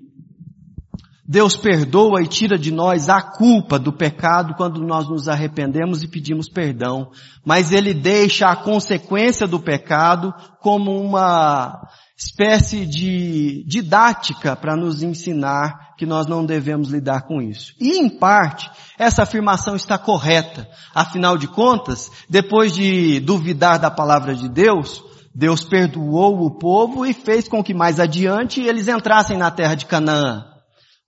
Deus 1.27 1.57
perdoa 1.57 2.21
e 2.21 2.27
tira 2.27 2.57
de 2.57 2.71
nós 2.71 3.09
a 3.09 3.19
culpa 3.19 3.79
do 3.79 3.91
pecado 3.91 4.53
quando 4.55 4.79
nós 4.85 5.09
nos 5.09 5.27
arrependemos 5.27 6.03
e 6.03 6.07
pedimos 6.07 6.47
perdão, 6.47 7.09
mas 7.43 7.71
Ele 7.71 7.95
deixa 7.95 8.47
a 8.47 8.55
consequência 8.55 9.47
do 9.47 9.59
pecado 9.59 10.31
como 10.61 10.91
uma 11.01 11.81
espécie 12.15 12.85
de 12.85 13.63
didática 13.67 14.55
para 14.55 14.75
nos 14.75 15.01
ensinar 15.01 15.95
que 15.97 16.05
nós 16.05 16.27
não 16.27 16.45
devemos 16.45 16.89
lidar 16.89 17.23
com 17.23 17.41
isso. 17.41 17.73
E 17.79 17.97
em 17.97 18.07
parte, 18.07 18.69
essa 18.97 19.23
afirmação 19.23 19.75
está 19.75 19.97
correta. 19.97 20.67
Afinal 20.93 21.37
de 21.37 21.47
contas, 21.47 22.11
depois 22.29 22.73
de 22.73 23.19
duvidar 23.19 23.79
da 23.79 23.89
palavra 23.89 24.35
de 24.35 24.47
Deus, 24.47 25.03
Deus 25.33 25.65
perdoou 25.65 26.45
o 26.45 26.51
povo 26.51 27.05
e 27.05 27.13
fez 27.13 27.47
com 27.47 27.63
que 27.63 27.73
mais 27.73 27.99
adiante 27.99 28.61
eles 28.61 28.87
entrassem 28.87 29.37
na 29.37 29.49
terra 29.49 29.75
de 29.75 29.85
Canaã. 29.85 30.54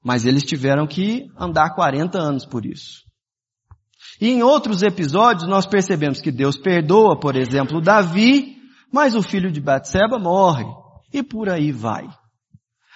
Mas 0.08 0.26
eles 0.26 0.44
tiveram 0.44 0.88
que 0.88 1.30
andar 1.38 1.76
40 1.76 2.18
anos 2.18 2.46
por 2.46 2.66
isso. 2.66 3.04
E 4.22 4.30
em 4.30 4.42
outros 4.42 4.82
episódios 4.82 5.50
nós 5.50 5.66
percebemos 5.66 6.22
que 6.22 6.32
Deus 6.32 6.56
perdoa, 6.58 7.20
por 7.20 7.36
exemplo, 7.36 7.82
Davi, 7.82 8.56
mas 8.90 9.16
o 9.16 9.22
filho 9.22 9.52
de 9.52 9.60
Batseba 9.60 10.18
morre 10.18 10.64
e 11.12 11.22
por 11.22 11.50
aí 11.50 11.74
vai. 11.74 12.08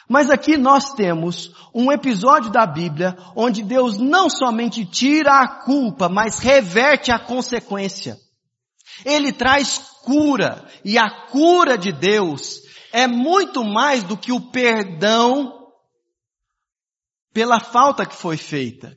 Mas 0.07 0.29
aqui 0.29 0.55
nós 0.55 0.93
temos 0.93 1.51
um 1.75 1.91
episódio 1.91 2.49
da 2.49 2.65
Bíblia 2.65 3.17
onde 3.35 3.61
Deus 3.61 3.97
não 3.97 4.29
somente 4.29 4.85
tira 4.85 5.33
a 5.33 5.47
culpa, 5.65 6.07
mas 6.07 6.39
reverte 6.39 7.11
a 7.11 7.19
consequência. 7.19 8.15
Ele 9.03 9.33
traz 9.33 9.79
cura, 10.05 10.65
e 10.85 10.97
a 10.97 11.09
cura 11.27 11.77
de 11.77 11.91
Deus 11.91 12.61
é 12.93 13.05
muito 13.05 13.65
mais 13.65 14.01
do 14.01 14.15
que 14.15 14.31
o 14.31 14.39
perdão 14.39 15.60
pela 17.33 17.59
falta 17.59 18.05
que 18.05 18.15
foi 18.15 18.37
feita. 18.37 18.95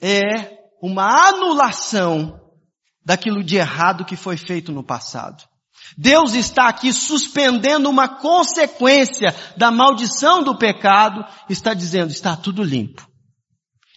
É 0.00 0.58
uma 0.82 1.28
anulação 1.28 2.40
daquilo 3.04 3.42
de 3.42 3.56
errado 3.56 4.04
que 4.04 4.16
foi 4.16 4.36
feito 4.36 4.72
no 4.72 4.84
passado. 4.84 5.44
Deus 5.96 6.34
está 6.34 6.68
aqui 6.68 6.92
suspendendo 6.92 7.88
uma 7.88 8.08
consequência 8.08 9.34
da 9.56 9.70
maldição 9.70 10.42
do 10.42 10.56
pecado, 10.56 11.24
está 11.48 11.74
dizendo, 11.74 12.10
está 12.10 12.36
tudo 12.36 12.62
limpo. 12.62 13.06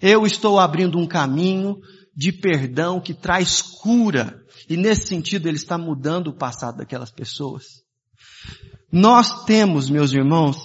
Eu 0.02 0.26
estou 0.26 0.60
abrindo 0.60 1.00
um 1.00 1.08
caminho 1.08 1.78
de 2.15 2.32
perdão 2.32 3.00
que 3.00 3.13
traz 3.13 3.62
cura. 3.62 4.41
E 4.69 4.76
nesse 4.76 5.08
sentido 5.08 5.48
ele 5.48 5.58
está 5.58 5.78
mudando 5.78 6.28
o 6.28 6.38
passado 6.38 6.78
daquelas 6.78 7.12
pessoas. 7.12 7.65
Nós 8.91 9.45
temos, 9.45 9.89
meus 9.89 10.12
irmãos, 10.13 10.58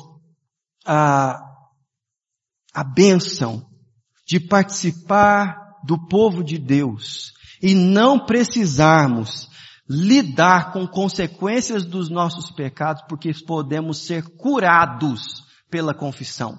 a, 0.87 1.39
a 2.75 2.85
bênção 2.85 3.67
de 4.27 4.39
participar 4.39 5.57
do 5.85 6.07
povo 6.09 6.45
de 6.45 6.59
Deus 6.59 7.33
e 7.63 7.75
não 7.75 8.25
precisarmos 8.25 9.49
lidar 9.89 10.73
com 10.73 10.87
consequências 10.87 11.85
dos 11.85 12.09
nossos 12.09 12.51
pecados 12.53 13.03
porque 13.09 13.33
podemos 13.45 14.07
ser 14.07 14.23
curados 14.37 15.45
pela 15.69 15.93
confissão. 15.93 16.59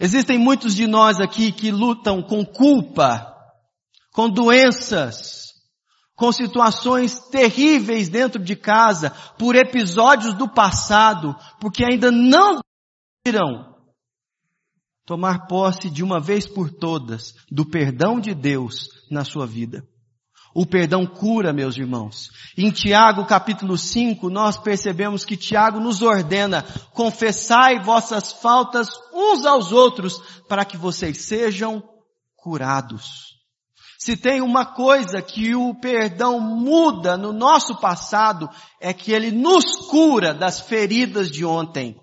Existem 0.00 0.38
muitos 0.38 0.74
de 0.74 0.86
nós 0.86 1.20
aqui 1.20 1.52
que 1.52 1.70
lutam 1.70 2.22
com 2.22 2.44
culpa, 2.44 3.34
com 4.12 4.30
doenças, 4.30 5.48
com 6.14 6.32
situações 6.32 7.18
terríveis 7.30 8.08
dentro 8.08 8.42
de 8.42 8.56
casa, 8.56 9.10
por 9.38 9.54
episódios 9.54 10.34
do 10.34 10.48
passado, 10.48 11.36
porque 11.60 11.84
ainda 11.84 12.10
não 12.10 12.60
viram 13.26 13.77
tomar 15.08 15.46
posse 15.46 15.88
de 15.88 16.04
uma 16.04 16.20
vez 16.20 16.46
por 16.46 16.70
todas 16.70 17.34
do 17.50 17.64
perdão 17.64 18.20
de 18.20 18.34
Deus 18.34 18.90
na 19.10 19.24
sua 19.24 19.46
vida. 19.46 19.82
O 20.54 20.66
perdão 20.66 21.06
cura, 21.06 21.50
meus 21.50 21.78
irmãos. 21.78 22.28
Em 22.58 22.70
Tiago 22.70 23.24
capítulo 23.24 23.78
5, 23.78 24.28
nós 24.28 24.58
percebemos 24.58 25.24
que 25.24 25.34
Tiago 25.34 25.80
nos 25.80 26.02
ordena, 26.02 26.62
confessai 26.92 27.80
vossas 27.82 28.32
faltas 28.32 28.90
uns 29.10 29.46
aos 29.46 29.72
outros, 29.72 30.20
para 30.46 30.62
que 30.62 30.76
vocês 30.76 31.16
sejam 31.22 31.82
curados. 32.36 33.38
Se 33.98 34.14
tem 34.14 34.42
uma 34.42 34.66
coisa 34.66 35.22
que 35.22 35.54
o 35.54 35.74
perdão 35.74 36.38
muda 36.38 37.16
no 37.16 37.32
nosso 37.32 37.80
passado, 37.80 38.46
é 38.78 38.92
que 38.92 39.10
ele 39.12 39.30
nos 39.30 39.88
cura 39.88 40.34
das 40.34 40.60
feridas 40.60 41.30
de 41.30 41.46
ontem. 41.46 41.96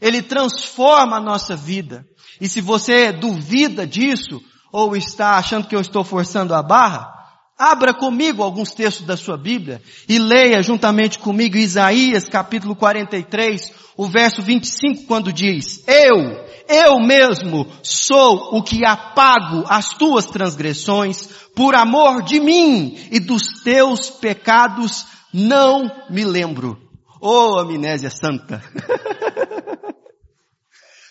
Ele 0.00 0.22
transforma 0.22 1.16
a 1.16 1.20
nossa 1.20 1.56
vida. 1.56 2.06
E 2.40 2.48
se 2.48 2.60
você 2.60 3.12
duvida 3.12 3.86
disso, 3.86 4.40
ou 4.72 4.96
está 4.96 5.36
achando 5.36 5.66
que 5.66 5.74
eu 5.74 5.80
estou 5.80 6.04
forçando 6.04 6.54
a 6.54 6.62
barra, 6.62 7.18
Abra 7.58 7.92
comigo 7.92 8.44
alguns 8.44 8.70
textos 8.70 9.04
da 9.04 9.16
sua 9.16 9.36
Bíblia 9.36 9.82
e 10.08 10.16
leia 10.16 10.62
juntamente 10.62 11.18
comigo 11.18 11.56
Isaías 11.56 12.28
capítulo 12.28 12.76
43, 12.76 13.72
o 13.96 14.06
verso 14.06 14.40
25, 14.40 15.06
quando 15.08 15.32
diz, 15.32 15.82
Eu, 15.88 16.46
eu 16.68 17.00
mesmo 17.00 17.66
sou 17.82 18.56
o 18.56 18.62
que 18.62 18.84
apago 18.84 19.64
as 19.66 19.88
tuas 19.88 20.26
transgressões 20.26 21.28
por 21.56 21.74
amor 21.74 22.22
de 22.22 22.38
mim 22.38 22.96
e 23.10 23.18
dos 23.18 23.42
teus 23.64 24.08
pecados 24.08 25.04
não 25.34 25.90
me 26.08 26.24
lembro. 26.24 26.87
Oh, 27.20 27.58
amnésia 27.58 28.10
santa. 28.10 28.62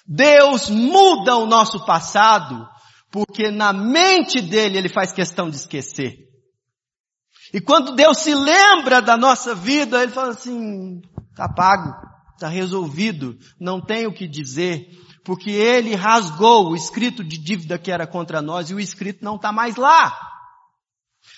Deus 0.07 0.69
muda 0.69 1.35
o 1.35 1.45
nosso 1.45 1.85
passado 1.85 2.67
porque 3.11 3.51
na 3.51 3.73
mente 3.73 4.41
dele 4.41 4.77
ele 4.77 4.89
faz 4.89 5.11
questão 5.11 5.49
de 5.49 5.57
esquecer. 5.57 6.27
E 7.53 7.61
quando 7.61 7.95
Deus 7.95 8.19
se 8.19 8.35
lembra 8.35 9.01
da 9.01 9.17
nossa 9.17 9.55
vida, 9.55 10.03
Ele 10.03 10.11
fala 10.11 10.29
assim, 10.31 11.01
tá 11.35 11.47
pago, 11.47 11.93
tá 12.37 12.47
resolvido, 12.47 13.37
não 13.59 13.79
tem 13.79 14.05
o 14.05 14.13
que 14.13 14.27
dizer, 14.27 14.89
porque 15.23 15.49
Ele 15.49 15.95
rasgou 15.95 16.69
o 16.69 16.75
escrito 16.75 17.23
de 17.23 17.37
dívida 17.37 17.79
que 17.79 17.91
era 17.91 18.05
contra 18.05 18.41
nós 18.41 18.69
e 18.69 18.73
o 18.73 18.79
escrito 18.79 19.23
não 19.23 19.35
está 19.35 19.51
mais 19.51 19.75
lá. 19.75 20.17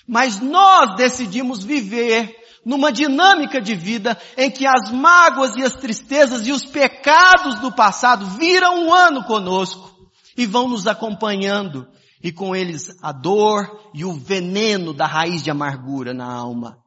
Mas 0.07 0.39
nós 0.39 0.95
decidimos 0.95 1.63
viver 1.63 2.35
numa 2.65 2.91
dinâmica 2.91 3.61
de 3.61 3.75
vida 3.75 4.19
em 4.37 4.51
que 4.51 4.65
as 4.65 4.91
mágoas 4.91 5.55
e 5.55 5.63
as 5.63 5.75
tristezas 5.75 6.45
e 6.45 6.51
os 6.51 6.65
pecados 6.65 7.59
do 7.59 7.71
passado 7.71 8.25
viram 8.37 8.85
um 8.85 8.93
ano 8.93 9.23
conosco 9.23 10.11
e 10.37 10.45
vão 10.45 10.67
nos 10.67 10.87
acompanhando 10.87 11.87
e 12.21 12.31
com 12.31 12.55
eles 12.55 12.89
a 13.01 13.11
dor 13.11 13.91
e 13.93 14.03
o 14.03 14.13
veneno 14.13 14.93
da 14.93 15.05
raiz 15.05 15.41
de 15.41 15.49
amargura 15.49 16.13
na 16.13 16.31
alma, 16.31 16.77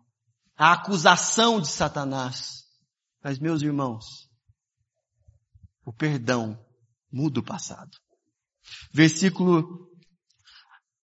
a 0.56 0.72
acusação 0.72 1.60
de 1.60 1.68
Satanás. 1.68 2.62
Mas 3.24 3.38
meus 3.38 3.62
irmãos, 3.62 4.04
o 5.84 5.92
perdão 5.92 6.58
muda 7.10 7.40
o 7.40 7.44
passado. 7.44 7.90
Versículo 8.92 9.88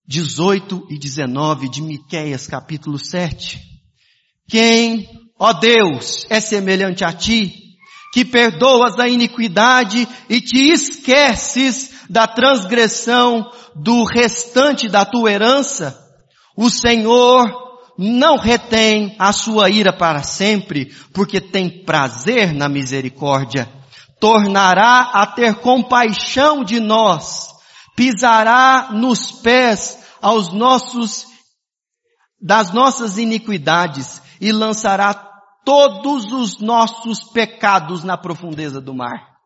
18 0.07 0.87
e 0.91 0.99
19 0.99 1.69
de 1.69 1.83
Miqueias 1.83 2.47
capítulo 2.47 2.99
7. 2.99 3.78
Quem, 4.49 5.07
ó 5.39 5.53
Deus, 5.53 6.27
é 6.31 6.41
semelhante 6.41 7.05
a 7.05 7.13
ti, 7.13 7.55
que 8.13 8.25
perdoas 8.25 8.99
a 8.99 9.07
iniquidade 9.07 10.09
e 10.29 10.41
te 10.41 10.71
esqueces 10.71 11.93
da 12.09 12.27
transgressão 12.27 13.51
do 13.77 14.05
restante 14.05 14.89
da 14.89 15.05
tua 15.05 15.31
herança, 15.31 15.97
o 16.57 16.71
Senhor 16.71 17.69
não 17.99 18.39
retém 18.39 19.15
a 19.19 19.33
sua 19.33 19.69
ira 19.69 19.93
para 19.93 20.23
sempre, 20.23 20.95
porque 21.13 21.41
tem 21.41 21.85
prazer 21.85 22.55
na 22.55 22.69
misericórdia. 22.69 23.69
Tornará 24.19 25.11
a 25.13 25.27
ter 25.27 25.57
compaixão 25.57 26.65
de 26.65 26.81
nós, 26.81 27.49
pisará 27.95 28.91
nos 28.93 29.31
pés 29.31 29.99
aos 30.23 30.53
nossos, 30.53 31.27
das 32.41 32.73
nossas 32.73 33.19
iniquidades 33.19 34.23
e 34.41 34.53
lançará 34.53 35.15
todos 35.65 36.33
os 36.33 36.59
nossos 36.61 37.25
pecados 37.33 38.03
na 38.05 38.17
profundeza 38.17 38.81
do 38.81 38.95
mar. 38.95 39.37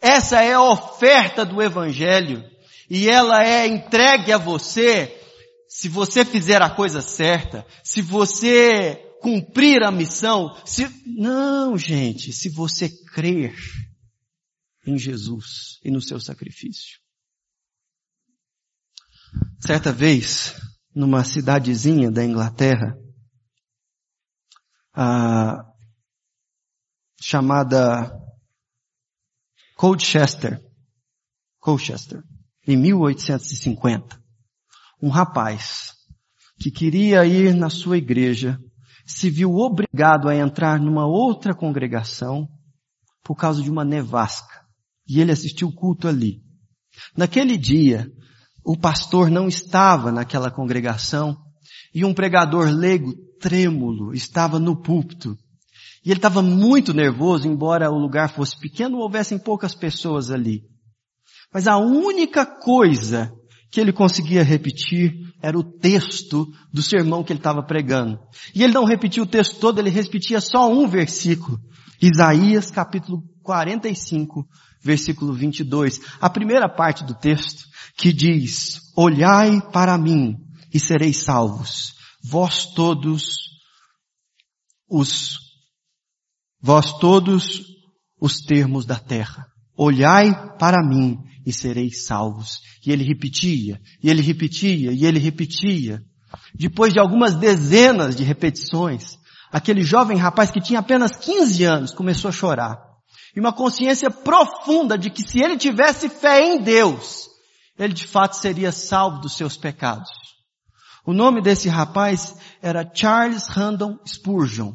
Essa 0.00 0.42
é 0.42 0.52
a 0.52 0.62
oferta 0.62 1.44
do 1.44 1.60
Evangelho 1.62 2.44
e 2.88 3.08
ela 3.08 3.44
é 3.44 3.66
entregue 3.66 4.32
a 4.32 4.38
você 4.38 5.12
se 5.68 5.88
você 5.88 6.24
fizer 6.24 6.62
a 6.62 6.70
coisa 6.70 7.00
certa, 7.00 7.66
se 7.82 8.00
você 8.00 8.94
cumprir 9.20 9.82
a 9.82 9.90
missão, 9.90 10.54
se, 10.64 10.88
não 11.04 11.76
gente, 11.76 12.32
se 12.32 12.48
você 12.48 12.88
crer 13.12 13.54
em 14.86 14.96
Jesus 14.96 15.80
e 15.84 15.90
no 15.90 16.00
seu 16.00 16.20
sacrifício. 16.20 17.00
Certa 19.60 19.92
vez, 19.92 20.54
numa 20.94 21.24
cidadezinha 21.24 22.10
da 22.10 22.24
Inglaterra, 22.24 22.96
chamada 27.20 28.12
Colchester, 29.76 30.62
Colchester, 31.60 32.22
em 32.66 32.76
1850, 32.76 34.18
um 35.02 35.08
rapaz 35.08 35.92
que 36.58 36.70
queria 36.70 37.24
ir 37.26 37.54
na 37.54 37.68
sua 37.68 37.98
igreja 37.98 38.58
se 39.06 39.30
viu 39.30 39.54
obrigado 39.56 40.28
a 40.28 40.34
entrar 40.34 40.80
numa 40.80 41.06
outra 41.06 41.54
congregação 41.54 42.48
por 43.22 43.36
causa 43.36 43.62
de 43.62 43.70
uma 43.70 43.84
nevasca. 43.84 44.64
E 45.06 45.20
ele 45.20 45.30
assistiu 45.30 45.68
o 45.68 45.74
culto 45.74 46.08
ali. 46.08 46.42
Naquele 47.16 47.56
dia, 47.56 48.10
o 48.64 48.76
pastor 48.76 49.30
não 49.30 49.46
estava 49.46 50.10
naquela 50.10 50.50
congregação 50.50 51.36
e 51.96 52.04
um 52.04 52.12
pregador 52.12 52.68
leigo, 52.68 53.14
trêmulo, 53.40 54.12
estava 54.12 54.58
no 54.58 54.76
púlpito. 54.76 55.34
E 56.04 56.10
ele 56.10 56.18
estava 56.18 56.42
muito 56.42 56.92
nervoso, 56.92 57.48
embora 57.48 57.90
o 57.90 57.98
lugar 57.98 58.28
fosse 58.28 58.54
pequeno, 58.60 58.98
houvessem 58.98 59.38
poucas 59.38 59.74
pessoas 59.74 60.30
ali. 60.30 60.60
Mas 61.50 61.66
a 61.66 61.78
única 61.78 62.44
coisa 62.44 63.32
que 63.72 63.80
ele 63.80 63.94
conseguia 63.94 64.42
repetir 64.42 65.14
era 65.42 65.58
o 65.58 65.64
texto 65.64 66.46
do 66.70 66.82
sermão 66.82 67.24
que 67.24 67.32
ele 67.32 67.40
estava 67.40 67.62
pregando. 67.62 68.18
E 68.54 68.62
ele 68.62 68.74
não 68.74 68.84
repetia 68.84 69.22
o 69.22 69.26
texto 69.26 69.58
todo, 69.58 69.78
ele 69.78 69.88
repetia 69.88 70.38
só 70.38 70.70
um 70.70 70.86
versículo. 70.86 71.58
Isaías 72.02 72.70
capítulo 72.70 73.22
45, 73.42 74.46
versículo 74.82 75.32
22. 75.32 75.98
A 76.20 76.28
primeira 76.28 76.68
parte 76.68 77.02
do 77.04 77.14
texto 77.14 77.64
que 77.96 78.12
diz, 78.12 78.92
olhai 78.94 79.62
para 79.72 79.96
mim 79.96 80.36
e 80.76 80.80
sereis 80.80 81.24
salvos, 81.24 81.94
vós 82.22 82.66
todos 82.66 83.38
os, 84.88 85.38
vós 86.60 86.98
todos 86.98 87.62
os 88.20 88.40
termos 88.40 88.84
da 88.84 88.98
terra. 88.98 89.46
Olhai 89.74 90.56
para 90.58 90.86
mim 90.86 91.18
e 91.46 91.52
sereis 91.52 92.04
salvos. 92.04 92.60
E 92.84 92.92
ele 92.92 93.04
repetia, 93.04 93.80
e 94.02 94.10
ele 94.10 94.20
repetia, 94.20 94.92
e 94.92 95.06
ele 95.06 95.18
repetia. 95.18 96.02
Depois 96.54 96.92
de 96.92 97.00
algumas 97.00 97.34
dezenas 97.34 98.14
de 98.14 98.22
repetições, 98.22 99.16
aquele 99.50 99.82
jovem 99.82 100.18
rapaz 100.18 100.50
que 100.50 100.60
tinha 100.60 100.80
apenas 100.80 101.16
15 101.16 101.64
anos 101.64 101.92
começou 101.92 102.28
a 102.28 102.32
chorar. 102.32 102.78
e 103.34 103.40
uma 103.40 103.52
consciência 103.52 104.10
profunda 104.10 104.98
de 104.98 105.08
que 105.10 105.22
se 105.22 105.40
ele 105.40 105.56
tivesse 105.56 106.08
fé 106.08 106.42
em 106.42 106.62
Deus, 106.62 107.28
ele 107.78 107.92
de 107.94 108.06
fato 108.06 108.36
seria 108.36 108.72
salvo 108.72 109.20
dos 109.20 109.36
seus 109.36 109.56
pecados. 109.56 110.26
O 111.06 111.12
nome 111.12 111.40
desse 111.40 111.68
rapaz 111.68 112.34
era 112.60 112.90
Charles 112.92 113.46
Randall 113.46 114.00
Spurgeon, 114.04 114.72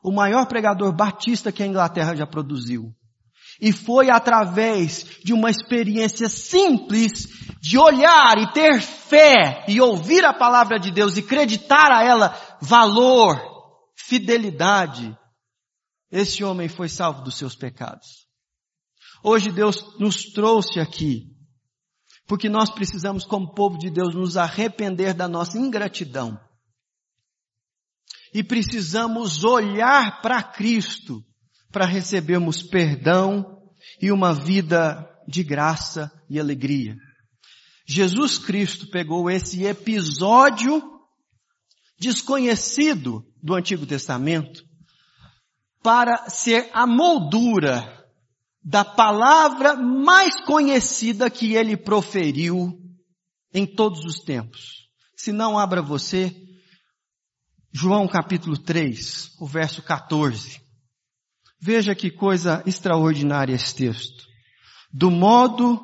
o 0.00 0.12
maior 0.12 0.46
pregador 0.46 0.92
batista 0.92 1.50
que 1.50 1.60
a 1.60 1.66
Inglaterra 1.66 2.14
já 2.14 2.24
produziu. 2.24 2.94
E 3.60 3.72
foi 3.72 4.08
através 4.10 5.04
de 5.24 5.32
uma 5.32 5.50
experiência 5.50 6.28
simples 6.28 7.26
de 7.60 7.76
olhar 7.76 8.38
e 8.38 8.52
ter 8.52 8.80
fé 8.80 9.64
e 9.66 9.80
ouvir 9.80 10.24
a 10.24 10.32
palavra 10.32 10.78
de 10.78 10.92
Deus 10.92 11.16
e 11.16 11.20
acreditar 11.20 11.90
a 11.90 12.04
ela 12.04 12.32
valor, 12.60 13.36
fidelidade. 13.96 15.18
Esse 16.12 16.44
homem 16.44 16.68
foi 16.68 16.88
salvo 16.88 17.22
dos 17.22 17.36
seus 17.36 17.56
pecados. 17.56 18.28
Hoje 19.24 19.50
Deus 19.50 19.98
nos 19.98 20.22
trouxe 20.32 20.78
aqui 20.78 21.37
porque 22.28 22.48
nós 22.48 22.70
precisamos, 22.70 23.24
como 23.24 23.54
povo 23.54 23.78
de 23.78 23.90
Deus, 23.90 24.14
nos 24.14 24.36
arrepender 24.36 25.14
da 25.14 25.26
nossa 25.26 25.58
ingratidão. 25.58 26.38
E 28.34 28.44
precisamos 28.44 29.42
olhar 29.42 30.20
para 30.20 30.42
Cristo 30.42 31.24
para 31.72 31.86
recebermos 31.86 32.62
perdão 32.62 33.62
e 34.00 34.12
uma 34.12 34.34
vida 34.34 35.08
de 35.26 35.42
graça 35.42 36.12
e 36.28 36.38
alegria. 36.38 36.94
Jesus 37.86 38.36
Cristo 38.36 38.90
pegou 38.90 39.30
esse 39.30 39.64
episódio 39.64 40.82
desconhecido 41.98 43.24
do 43.42 43.54
Antigo 43.54 43.86
Testamento 43.86 44.62
para 45.82 46.28
ser 46.28 46.68
a 46.74 46.86
moldura 46.86 47.97
da 48.68 48.84
palavra 48.84 49.74
mais 49.76 50.38
conhecida 50.44 51.30
que 51.30 51.54
ele 51.54 51.74
proferiu 51.74 52.78
em 53.50 53.64
todos 53.64 54.04
os 54.04 54.20
tempos. 54.20 54.90
Se 55.16 55.32
não 55.32 55.58
abra 55.58 55.80
você, 55.80 56.36
João 57.72 58.06
capítulo 58.06 58.58
3, 58.58 59.36
o 59.40 59.46
verso 59.46 59.80
14. 59.80 60.60
Veja 61.58 61.94
que 61.94 62.10
coisa 62.10 62.62
extraordinária 62.66 63.54
esse 63.54 63.74
texto. 63.74 64.26
Do 64.92 65.10
modo, 65.10 65.80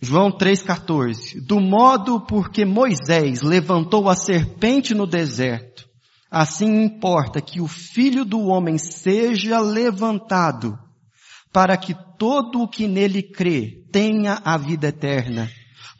João 0.00 0.32
3,14, 0.36 1.40
do 1.46 1.60
modo 1.60 2.20
porque 2.20 2.64
Moisés 2.64 3.42
levantou 3.42 4.08
a 4.08 4.16
serpente 4.16 4.92
no 4.92 5.06
deserto, 5.06 5.88
assim 6.28 6.82
importa 6.82 7.40
que 7.40 7.60
o 7.60 7.68
filho 7.68 8.24
do 8.24 8.40
homem 8.48 8.76
seja 8.76 9.60
levantado, 9.60 10.76
para 11.52 11.76
que 11.76 11.94
todo 12.18 12.62
o 12.62 12.68
que 12.68 12.86
nele 12.86 13.22
crê 13.22 13.84
tenha 13.90 14.40
a 14.44 14.56
vida 14.56 14.88
eterna. 14.88 15.50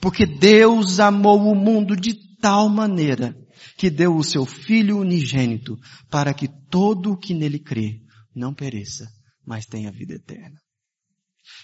Porque 0.00 0.26
Deus 0.26 1.00
amou 1.00 1.50
o 1.50 1.54
mundo 1.54 1.96
de 1.96 2.14
tal 2.40 2.68
maneira 2.68 3.36
que 3.76 3.90
deu 3.90 4.16
o 4.16 4.24
seu 4.24 4.44
Filho 4.44 4.98
unigênito 4.98 5.76
para 6.10 6.32
que 6.34 6.48
todo 6.70 7.12
o 7.12 7.16
que 7.16 7.34
nele 7.34 7.58
crê 7.58 8.00
não 8.34 8.54
pereça, 8.54 9.08
mas 9.44 9.66
tenha 9.66 9.90
vida 9.90 10.14
eterna. 10.14 10.60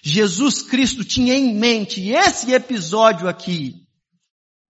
Jesus 0.03 0.63
Cristo 0.63 1.05
tinha 1.05 1.35
em 1.35 1.55
mente 1.55 2.09
esse 2.09 2.53
episódio 2.53 3.29
aqui, 3.29 3.75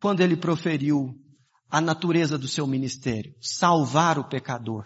quando 0.01 0.21
ele 0.21 0.37
proferiu 0.37 1.15
a 1.71 1.81
natureza 1.81 2.37
do 2.37 2.47
seu 2.47 2.67
ministério, 2.67 3.35
salvar 3.41 4.19
o 4.19 4.29
pecador. 4.29 4.85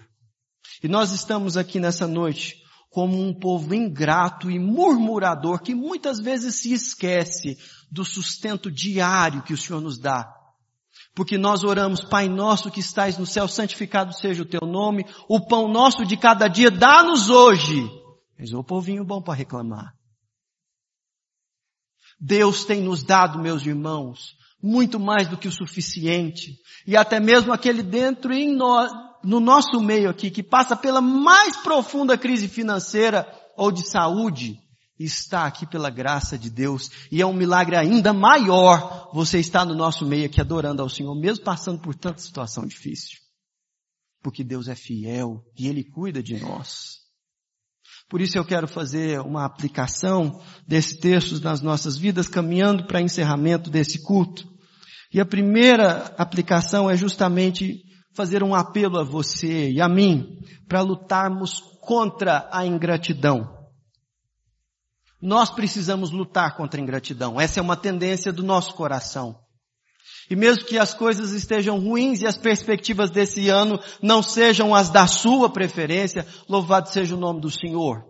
E 0.82 0.88
nós 0.88 1.12
estamos 1.12 1.56
aqui 1.56 1.80
nessa 1.80 2.06
noite 2.06 2.56
como 2.90 3.20
um 3.20 3.32
povo 3.32 3.74
ingrato 3.74 4.50
e 4.50 4.58
murmurador 4.58 5.60
que 5.60 5.74
muitas 5.74 6.18
vezes 6.18 6.56
se 6.56 6.72
esquece 6.72 7.58
do 7.90 8.04
sustento 8.04 8.70
diário 8.70 9.42
que 9.42 9.52
o 9.52 9.58
Senhor 9.58 9.80
nos 9.80 9.98
dá. 9.98 10.34
Porque 11.14 11.36
nós 11.36 11.64
oramos, 11.64 12.04
Pai 12.04 12.28
nosso 12.28 12.70
que 12.70 12.80
estais 12.80 13.18
no 13.18 13.26
céu, 13.26 13.48
santificado 13.48 14.12
seja 14.14 14.42
o 14.42 14.46
teu 14.46 14.60
nome, 14.66 15.04
o 15.28 15.40
pão 15.40 15.68
nosso 15.68 16.04
de 16.04 16.16
cada 16.16 16.48
dia 16.48 16.70
dá-nos 16.70 17.28
hoje. 17.28 17.90
Mas 18.38 18.52
o 18.52 18.62
povinho 18.62 19.04
bom 19.04 19.20
para 19.20 19.34
reclamar. 19.34 19.94
Deus 22.20 22.64
tem 22.64 22.80
nos 22.80 23.02
dado, 23.02 23.38
meus 23.38 23.64
irmãos, 23.64 24.36
muito 24.62 24.98
mais 24.98 25.28
do 25.28 25.36
que 25.36 25.48
o 25.48 25.52
suficiente. 25.52 26.56
E 26.86 26.96
até 26.96 27.20
mesmo 27.20 27.52
aquele 27.52 27.82
dentro 27.82 28.32
em 28.32 28.54
nós, 28.54 28.90
no 29.22 29.40
nosso 29.40 29.80
meio 29.80 30.10
aqui, 30.10 30.30
que 30.30 30.42
passa 30.42 30.76
pela 30.76 31.00
mais 31.00 31.56
profunda 31.56 32.16
crise 32.16 32.48
financeira 32.48 33.26
ou 33.56 33.72
de 33.72 33.88
saúde, 33.88 34.58
está 34.98 35.46
aqui 35.46 35.66
pela 35.66 35.90
graça 35.90 36.36
de 36.36 36.50
Deus 36.50 36.90
e 37.10 37.22
é 37.22 37.26
um 37.26 37.32
milagre 37.32 37.76
ainda 37.76 38.12
maior 38.12 39.10
você 39.12 39.38
estar 39.38 39.64
no 39.64 39.74
nosso 39.74 40.04
meio 40.04 40.26
aqui 40.26 40.40
adorando 40.40 40.82
ao 40.82 40.88
Senhor, 40.88 41.14
mesmo 41.14 41.44
passando 41.44 41.80
por 41.80 41.94
tanta 41.94 42.18
situação 42.18 42.66
difícil. 42.66 43.18
Porque 44.22 44.42
Deus 44.42 44.68
é 44.68 44.74
fiel 44.74 45.42
e 45.56 45.68
Ele 45.68 45.84
cuida 45.84 46.22
de 46.22 46.40
nós. 46.40 46.98
Por 48.08 48.20
isso 48.20 48.38
eu 48.38 48.44
quero 48.44 48.66
fazer 48.66 49.20
uma 49.20 49.44
aplicação 49.44 50.40
desse 50.66 50.98
texto 50.98 51.40
nas 51.42 51.60
nossas 51.60 51.96
vidas, 51.96 52.26
caminhando 52.26 52.86
para 52.86 53.02
encerramento 53.02 53.70
desse 53.70 54.02
culto. 54.02 54.48
E 55.12 55.20
a 55.20 55.26
primeira 55.26 56.14
aplicação 56.18 56.90
é 56.90 56.96
justamente 56.96 57.82
fazer 58.14 58.42
um 58.42 58.54
apelo 58.54 58.98
a 58.98 59.04
você 59.04 59.70
e 59.70 59.80
a 59.80 59.88
mim 59.88 60.38
para 60.66 60.80
lutarmos 60.80 61.60
contra 61.80 62.48
a 62.52 62.66
ingratidão. 62.66 63.56
Nós 65.20 65.50
precisamos 65.50 66.10
lutar 66.10 66.56
contra 66.56 66.80
a 66.80 66.82
ingratidão. 66.82 67.40
Essa 67.40 67.60
é 67.60 67.62
uma 67.62 67.76
tendência 67.76 68.32
do 68.32 68.42
nosso 68.42 68.74
coração. 68.74 69.36
E 70.30 70.36
mesmo 70.36 70.64
que 70.64 70.78
as 70.78 70.92
coisas 70.92 71.32
estejam 71.32 71.78
ruins 71.80 72.20
e 72.20 72.26
as 72.26 72.36
perspectivas 72.36 73.10
desse 73.10 73.48
ano 73.48 73.80
não 74.02 74.22
sejam 74.22 74.74
as 74.74 74.90
da 74.90 75.06
sua 75.06 75.48
preferência, 75.48 76.26
louvado 76.48 76.90
seja 76.90 77.14
o 77.14 77.18
nome 77.18 77.40
do 77.40 77.50
Senhor. 77.50 78.04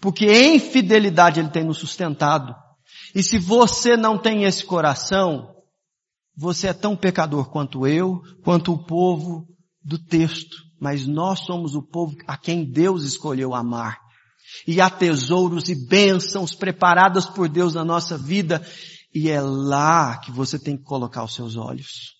Porque 0.00 0.26
em 0.26 0.58
fidelidade 0.60 1.40
Ele 1.40 1.50
tem 1.50 1.64
nos 1.64 1.78
sustentado. 1.78 2.54
E 3.14 3.22
se 3.22 3.38
você 3.38 3.96
não 3.96 4.16
tem 4.16 4.44
esse 4.44 4.64
coração, 4.64 5.57
você 6.40 6.68
é 6.68 6.72
tão 6.72 6.96
pecador 6.96 7.50
quanto 7.50 7.84
eu, 7.84 8.22
quanto 8.44 8.72
o 8.72 8.86
povo 8.86 9.44
do 9.82 9.98
texto. 9.98 10.56
Mas 10.80 11.04
nós 11.04 11.40
somos 11.40 11.74
o 11.74 11.82
povo 11.82 12.14
a 12.28 12.36
quem 12.36 12.64
Deus 12.64 13.02
escolheu 13.02 13.56
amar 13.56 13.98
e 14.64 14.80
há 14.80 14.88
tesouros 14.88 15.68
e 15.68 15.74
bênçãos 15.74 16.54
preparadas 16.54 17.26
por 17.26 17.48
Deus 17.48 17.74
na 17.74 17.84
nossa 17.84 18.16
vida 18.16 18.64
e 19.12 19.28
é 19.28 19.40
lá 19.40 20.18
que 20.18 20.30
você 20.30 20.60
tem 20.60 20.76
que 20.76 20.84
colocar 20.84 21.24
os 21.24 21.34
seus 21.34 21.56
olhos. 21.56 22.14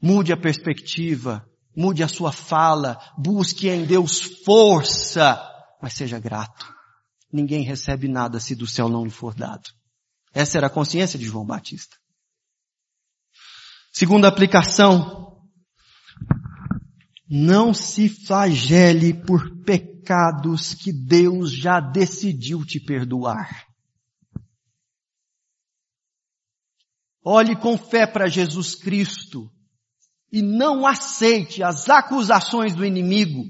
Mude 0.00 0.32
a 0.32 0.36
perspectiva, 0.36 1.44
mude 1.76 2.04
a 2.04 2.08
sua 2.08 2.30
fala, 2.30 3.00
busque 3.18 3.68
em 3.68 3.84
Deus 3.84 4.20
força, 4.44 5.42
mas 5.82 5.94
seja 5.94 6.20
grato. 6.20 6.72
Ninguém 7.32 7.64
recebe 7.64 8.06
nada 8.06 8.38
se 8.38 8.54
do 8.54 8.66
céu 8.66 8.88
não 8.88 9.04
lhe 9.04 9.10
for 9.10 9.34
dado. 9.34 9.68
Essa 10.34 10.58
era 10.58 10.66
a 10.66 10.70
consciência 10.70 11.18
de 11.18 11.24
João 11.24 11.46
Batista. 11.46 11.96
Segunda 13.92 14.26
aplicação, 14.26 15.40
não 17.30 17.72
se 17.72 18.08
flagele 18.08 19.14
por 19.14 19.62
pecados 19.62 20.74
que 20.74 20.92
Deus 20.92 21.52
já 21.52 21.78
decidiu 21.78 22.64
te 22.64 22.80
perdoar. 22.80 23.64
Olhe 27.24 27.54
com 27.56 27.78
fé 27.78 28.06
para 28.06 28.28
Jesus 28.28 28.74
Cristo 28.74 29.48
e 30.32 30.42
não 30.42 30.84
aceite 30.84 31.62
as 31.62 31.88
acusações 31.88 32.74
do 32.74 32.84
inimigo. 32.84 33.44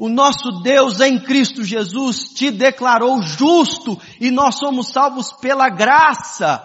O 0.00 0.08
nosso 0.08 0.62
Deus 0.62 0.98
em 0.98 1.22
Cristo 1.22 1.62
Jesus 1.62 2.32
te 2.32 2.50
declarou 2.50 3.20
justo 3.20 4.00
e 4.18 4.30
nós 4.30 4.54
somos 4.54 4.88
salvos 4.88 5.30
pela 5.34 5.68
graça. 5.68 6.64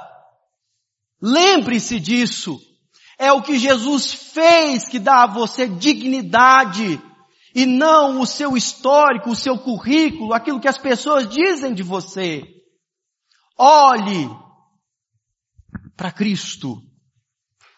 Lembre-se 1.21 2.00
disso. 2.00 2.58
É 3.19 3.33
o 3.33 3.42
que 3.42 3.60
Jesus 3.60 4.13
fez 4.13 4.88
que 4.88 4.98
dá 4.98 5.23
a 5.23 5.27
você 5.27 5.67
dignidade 5.67 7.02
e 7.54 7.65
não 7.65 8.21
o 8.21 8.25
seu 8.25 8.56
histórico, 8.56 9.31
o 9.31 9.36
seu 9.36 9.60
currículo, 9.60 10.33
aquilo 10.33 10.62
que 10.62 10.69
as 10.69 10.77
pessoas 10.77 11.27
dizem 11.27 11.73
de 11.73 11.83
você. 11.83 12.42
Olhe 13.60 14.29
para 15.98 16.10
Cristo 16.10 16.81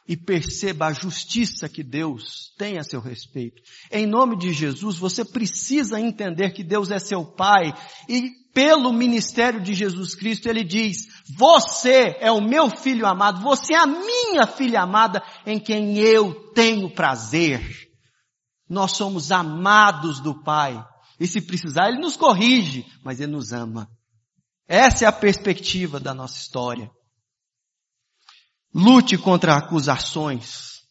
e 0.07 0.15
perceba 0.15 0.87
a 0.87 0.93
justiça 0.93 1.67
que 1.67 1.83
Deus 1.83 2.53
tem 2.57 2.77
a 2.77 2.83
seu 2.83 3.01
respeito. 3.01 3.61
Em 3.91 4.05
nome 4.05 4.37
de 4.37 4.53
Jesus, 4.53 4.97
você 4.97 5.25
precisa 5.25 5.99
entender 5.99 6.51
que 6.51 6.63
Deus 6.63 6.89
é 6.91 6.99
seu 6.99 7.25
Pai 7.25 7.73
e 8.07 8.31
pelo 8.53 8.91
ministério 8.91 9.61
de 9.61 9.75
Jesus 9.75 10.15
Cristo, 10.15 10.47
ele 10.47 10.63
diz, 10.63 11.05
você 11.37 12.17
é 12.19 12.31
o 12.31 12.41
meu 12.41 12.71
filho 12.71 13.05
amado, 13.05 13.39
você 13.41 13.75
é 13.75 13.77
a 13.77 13.85
minha 13.85 14.47
filha 14.47 14.81
amada 14.81 15.21
em 15.45 15.59
quem 15.59 15.99
eu 15.99 16.51
tenho 16.53 16.89
prazer. 16.89 17.61
Nós 18.67 18.97
somos 18.97 19.31
amados 19.31 20.19
do 20.19 20.41
Pai. 20.43 20.83
E 21.19 21.27
se 21.27 21.41
precisar, 21.41 21.89
Ele 21.89 21.99
nos 21.99 22.17
corrige, 22.17 22.83
mas 23.03 23.19
Ele 23.19 23.31
nos 23.31 23.53
ama. 23.53 23.87
Essa 24.67 25.05
é 25.05 25.07
a 25.07 25.11
perspectiva 25.11 25.99
da 25.99 26.13
nossa 26.13 26.37
história. 26.39 26.89
Lute 28.73 29.17
contra 29.17 29.55
acusações, 29.55 30.81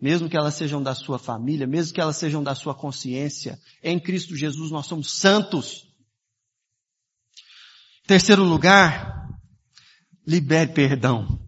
mesmo 0.00 0.28
que 0.28 0.36
elas 0.36 0.54
sejam 0.54 0.82
da 0.82 0.94
sua 0.94 1.18
família, 1.18 1.66
mesmo 1.66 1.94
que 1.94 2.00
elas 2.00 2.16
sejam 2.16 2.42
da 2.42 2.54
sua 2.54 2.74
consciência. 2.74 3.58
Em 3.82 3.98
Cristo 3.98 4.36
Jesus 4.36 4.70
nós 4.70 4.86
somos 4.86 5.18
santos. 5.18 5.88
Terceiro 8.06 8.44
lugar, 8.44 9.28
libere 10.26 10.72
perdão. 10.72 11.40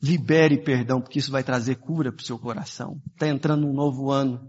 Libere 0.00 0.62
perdão, 0.62 1.00
porque 1.00 1.18
isso 1.18 1.30
vai 1.30 1.42
trazer 1.44 1.76
cura 1.76 2.12
para 2.12 2.22
o 2.22 2.24
seu 2.26 2.38
coração. 2.38 3.00
Está 3.12 3.28
entrando 3.28 3.66
um 3.66 3.72
novo 3.72 4.10
ano. 4.10 4.40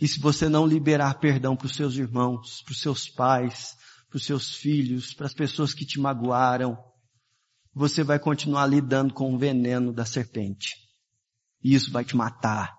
E 0.00 0.06
se 0.06 0.20
você 0.20 0.48
não 0.48 0.66
liberar 0.66 1.18
perdão 1.18 1.56
para 1.56 1.66
os 1.66 1.74
seus 1.74 1.96
irmãos, 1.96 2.62
para 2.62 2.72
os 2.72 2.80
seus 2.80 3.08
pais, 3.08 3.76
para 4.08 4.16
os 4.16 4.24
seus 4.24 4.54
filhos, 4.54 5.14
para 5.14 5.26
as 5.26 5.34
pessoas 5.34 5.72
que 5.72 5.86
te 5.86 5.98
magoaram, 5.98 6.76
você 7.74 8.02
vai 8.04 8.18
continuar 8.18 8.66
lidando 8.66 9.14
com 9.14 9.34
o 9.34 9.38
veneno 9.38 9.92
da 9.92 10.04
serpente. 10.04 10.76
E 11.62 11.74
isso 11.74 11.90
vai 11.90 12.04
te 12.04 12.16
matar. 12.16 12.74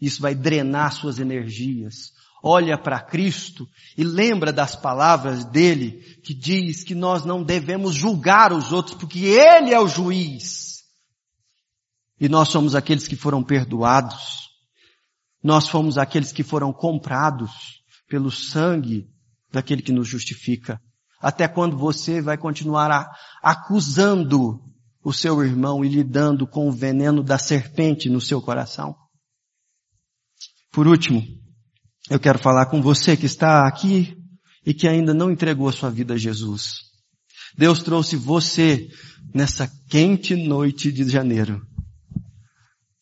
Isso 0.00 0.20
vai 0.20 0.34
drenar 0.34 0.92
suas 0.92 1.18
energias. 1.18 2.12
Olha 2.42 2.78
para 2.78 3.00
Cristo 3.00 3.68
e 3.96 4.02
lembra 4.02 4.52
das 4.52 4.74
palavras 4.74 5.44
dele 5.44 6.00
que 6.24 6.32
diz 6.32 6.82
que 6.82 6.94
nós 6.94 7.24
não 7.24 7.42
devemos 7.42 7.94
julgar 7.94 8.52
os 8.52 8.72
outros 8.72 8.96
porque 8.96 9.26
ele 9.26 9.74
é 9.74 9.80
o 9.80 9.88
juiz. 9.88 10.80
E 12.18 12.28
nós 12.28 12.48
somos 12.48 12.74
aqueles 12.74 13.06
que 13.06 13.16
foram 13.16 13.42
perdoados. 13.42 14.48
Nós 15.42 15.68
fomos 15.68 15.96
aqueles 15.96 16.32
que 16.32 16.42
foram 16.42 16.72
comprados 16.72 17.50
pelo 18.08 18.30
sangue 18.30 19.08
daquele 19.50 19.82
que 19.82 19.92
nos 19.92 20.08
justifica. 20.08 20.80
Até 21.20 21.46
quando 21.46 21.76
você 21.76 22.22
vai 22.22 22.38
continuar 22.38 23.10
acusando 23.42 24.58
o 25.04 25.12
seu 25.12 25.42
irmão 25.44 25.84
e 25.84 25.88
lidando 25.88 26.46
com 26.46 26.68
o 26.68 26.72
veneno 26.72 27.22
da 27.22 27.38
serpente 27.38 28.08
no 28.08 28.20
seu 28.20 28.40
coração? 28.40 28.96
Por 30.72 30.86
último, 30.86 31.22
eu 32.08 32.18
quero 32.18 32.38
falar 32.38 32.66
com 32.66 32.80
você 32.80 33.16
que 33.16 33.26
está 33.26 33.66
aqui 33.66 34.16
e 34.64 34.72
que 34.72 34.88
ainda 34.88 35.12
não 35.12 35.30
entregou 35.30 35.68
a 35.68 35.72
sua 35.72 35.90
vida 35.90 36.14
a 36.14 36.18
Jesus. 36.18 36.90
Deus 37.56 37.82
trouxe 37.82 38.16
você 38.16 38.88
nessa 39.34 39.70
quente 39.88 40.34
noite 40.36 40.92
de 40.92 41.08
janeiro 41.08 41.60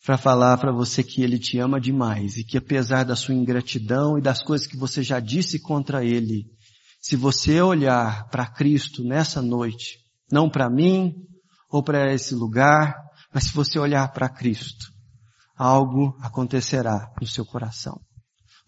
para 0.05 0.17
falar 0.17 0.57
para 0.57 0.73
você 0.73 1.03
que 1.03 1.21
Ele 1.21 1.39
te 1.39 1.59
ama 1.59 1.79
demais 1.79 2.39
e 2.39 2.45
que 2.45 2.57
apesar 2.57 3.05
da 3.05 3.15
sua 3.15 3.35
ingratidão 3.35 4.17
e 4.17 4.23
das 4.23 4.43
coisas 4.43 4.67
que 4.67 4.75
você 4.75 5.03
já 5.03 5.21
disse 5.21 5.61
contra 5.61 6.03
Ele, 6.03 6.47
se 7.01 7.17
você 7.17 7.61
olhar 7.61 8.29
para 8.29 8.47
Cristo 8.47 9.05
nessa 9.05 9.41
noite, 9.41 9.99
não 10.31 10.51
para 10.51 10.69
mim 10.69 11.15
ou 11.71 11.83
para 11.83 12.13
esse 12.13 12.35
lugar, 12.35 12.95
mas 13.33 13.45
se 13.45 13.55
você 13.55 13.79
olhar 13.79 14.13
para 14.13 14.29
Cristo, 14.29 14.87
algo 15.57 16.17
acontecerá 16.21 17.09
no 17.21 17.27
seu 17.27 17.45
coração. 17.45 18.01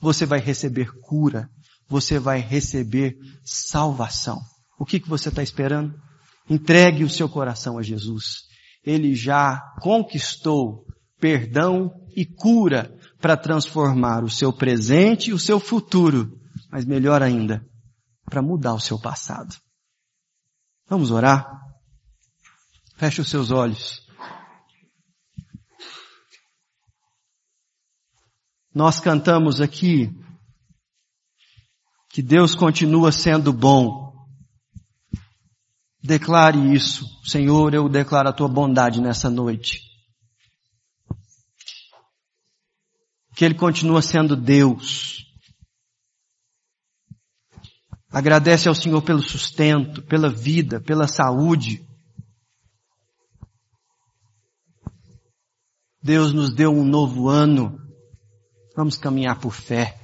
Você 0.00 0.24
vai 0.24 0.40
receber 0.40 0.90
cura, 1.02 1.48
você 1.88 2.18
vai 2.18 2.40
receber 2.40 3.16
salvação. 3.44 4.38
O 4.78 4.84
que, 4.84 5.00
que 5.00 5.08
você 5.08 5.28
está 5.28 5.42
esperando? 5.42 5.94
Entregue 6.48 7.04
o 7.04 7.10
seu 7.10 7.28
coração 7.28 7.78
a 7.78 7.82
Jesus. 7.82 8.44
Ele 8.84 9.14
já 9.14 9.60
conquistou 9.80 10.86
perdão 11.20 11.92
e 12.16 12.24
cura 12.24 12.90
para 13.20 13.36
transformar 13.36 14.24
o 14.24 14.30
seu 14.30 14.52
presente 14.52 15.30
e 15.30 15.32
o 15.34 15.38
seu 15.38 15.60
futuro, 15.60 16.32
mas 16.72 16.86
melhor 16.86 17.22
ainda, 17.22 17.62
para 18.30 18.40
mudar 18.40 18.72
o 18.72 18.80
seu 18.80 18.98
passado. 18.98 19.54
Vamos 20.88 21.10
orar? 21.10 21.46
Feche 22.96 23.20
os 23.20 23.28
seus 23.28 23.50
olhos. 23.50 24.00
Nós 28.74 29.00
cantamos 29.00 29.60
aqui 29.60 30.08
que 32.08 32.22
Deus 32.22 32.54
continua 32.54 33.12
sendo 33.12 33.52
bom. 33.52 34.14
Declare 36.02 36.74
isso. 36.74 37.04
Senhor, 37.24 37.74
eu 37.74 37.88
declaro 37.88 38.28
a 38.28 38.32
tua 38.32 38.48
bondade 38.48 39.00
nessa 39.00 39.28
noite. 39.28 39.90
que 43.40 43.44
Ele 43.46 43.54
continua 43.54 44.02
sendo 44.02 44.36
Deus. 44.36 45.24
Agradece 48.10 48.68
ao 48.68 48.74
Senhor 48.74 49.02
pelo 49.02 49.22
sustento, 49.22 50.02
pela 50.02 50.28
vida, 50.28 50.80
pela 50.80 51.06
saúde. 51.06 51.86
Deus 56.02 56.32
nos 56.32 56.52
deu 56.52 56.72
um 56.72 56.84
novo 56.84 57.28
ano. 57.28 57.78
Vamos 58.74 58.96
caminhar 58.96 59.38
por 59.38 59.52
fé. 59.52 59.99